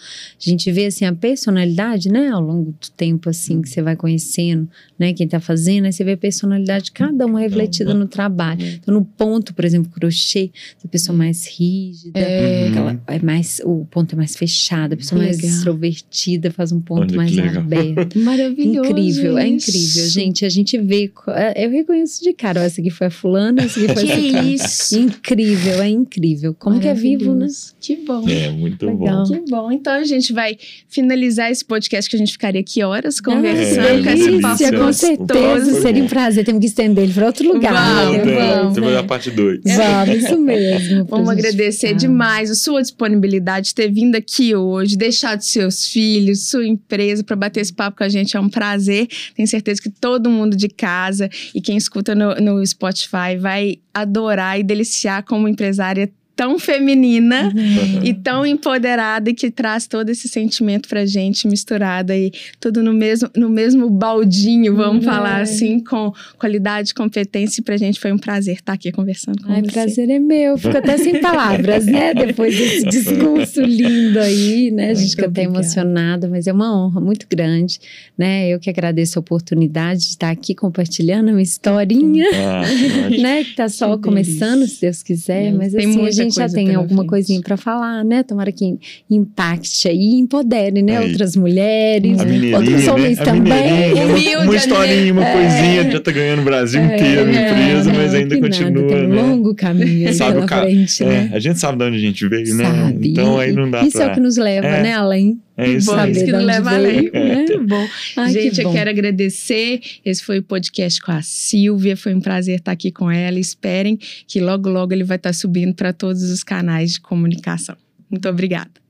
[0.44, 2.30] A gente vê assim a personalidade, né?
[2.30, 4.68] Ao longo do tempo assim que você vai conhecendo,
[4.98, 5.14] né?
[5.14, 8.65] Quem tá fazendo, aí você vê a personalidade de cada uma refletida no trabalho.
[8.65, 10.49] Então no ponto, por exemplo, crochê,
[10.84, 12.67] a pessoa mais rígida, É.
[12.69, 15.51] aquela é mais o ponto é mais fechado, a pessoa mais Legal.
[15.51, 18.17] extrovertida faz um ponto Olha mais aberto.
[18.19, 18.89] Maravilhoso.
[18.89, 19.69] Incrível, é isso.
[19.69, 20.45] incrível, gente.
[20.45, 23.93] A gente vê, é, eu reconheço de cara, essa aqui foi a fulana, essa aqui
[23.93, 24.45] foi Que essa cara.
[24.47, 24.99] isso.
[24.99, 26.53] Incrível, é incrível.
[26.57, 27.47] Como que é vivo, né?
[27.80, 28.28] Que bom.
[28.28, 29.23] É, muito Legal.
[29.25, 29.32] bom.
[29.34, 29.71] Que bom.
[29.71, 30.57] Então a gente vai
[30.88, 34.93] finalizar esse podcast que a gente ficaria aqui horas conversando É, com papo delícia, com
[34.93, 35.82] certeza.
[35.82, 36.45] Seria um prazer.
[36.45, 37.74] Temos que estender ele para outro lugar.
[37.74, 38.55] Vamos, né?
[38.55, 39.61] Vamos, Você vai dar parte 2.
[39.63, 41.05] Vamos, isso mesmo.
[41.05, 41.99] Vamos agradecer ficar.
[41.99, 47.36] demais a sua disponibilidade de ter vindo aqui hoje, deixado seus filhos, sua empresa para
[47.36, 48.38] bater esse papo com a gente.
[48.38, 49.07] É um prazer.
[49.36, 54.59] Tenho certeza que todo mundo de casa e quem escuta no, no Spotify vai adorar
[54.59, 58.04] e deliciar como empresária tão feminina uhum.
[58.04, 62.94] e tão empoderada e que traz todo esse sentimento pra gente misturado aí, tudo no
[62.94, 65.12] mesmo, no mesmo baldinho, vamos uhum.
[65.12, 67.60] falar assim, com qualidade, competência.
[67.60, 69.72] E pra gente foi um prazer estar aqui conversando com Ai, você.
[69.72, 70.60] prazer é meu.
[70.60, 72.14] Fico até sem palavras, né?
[72.16, 74.92] Depois desse discurso lindo aí, né?
[74.92, 77.80] A gente fica até emocionada, mas é uma honra muito grande,
[78.16, 78.48] né?
[78.48, 83.44] Eu que agradeço a oportunidade de estar aqui compartilhando uma historinha, ah, né?
[83.44, 84.76] Que tá só que começando, delícia.
[84.76, 87.09] se Deus quiser, é, mas assim, a gente já tem alguma frente.
[87.09, 88.23] coisinha para falar, né?
[88.23, 88.78] Tomara que
[89.09, 90.97] impacte aí e empodere, né?
[90.97, 91.09] Aí.
[91.09, 92.91] Outras mulheres, outros né?
[92.91, 93.25] homens né?
[93.25, 93.93] também.
[93.93, 95.34] Humilde, uma historinha, uma é.
[95.34, 99.05] coisinha, já tá ganhando o Brasil é, inteiro, é, empresa, mas ainda continua, nada, tem
[99.05, 99.21] um né?
[99.21, 101.30] longo caminho sabe pela frente, né?
[101.34, 102.65] A gente sabe de onde a gente veio, né?
[102.65, 103.09] Sabe.
[103.09, 104.07] Então aí não dá Isso pra...
[104.07, 104.93] é o que nos leva, né?
[104.93, 105.39] Além.
[105.58, 107.10] É isso bom, isso que nos leva além.
[107.12, 107.36] É.
[107.36, 107.88] Muito bom.
[108.16, 108.70] Ai, Gente, bom.
[108.70, 109.82] eu quero agradecer.
[110.05, 111.97] Esse foi o podcast com a Silvia.
[111.97, 113.39] Foi um prazer estar aqui com ela.
[113.39, 113.97] Esperem
[114.28, 117.76] que logo, logo ele vai estar subindo para todos os canais de comunicação.
[118.10, 118.87] Muito obrigada.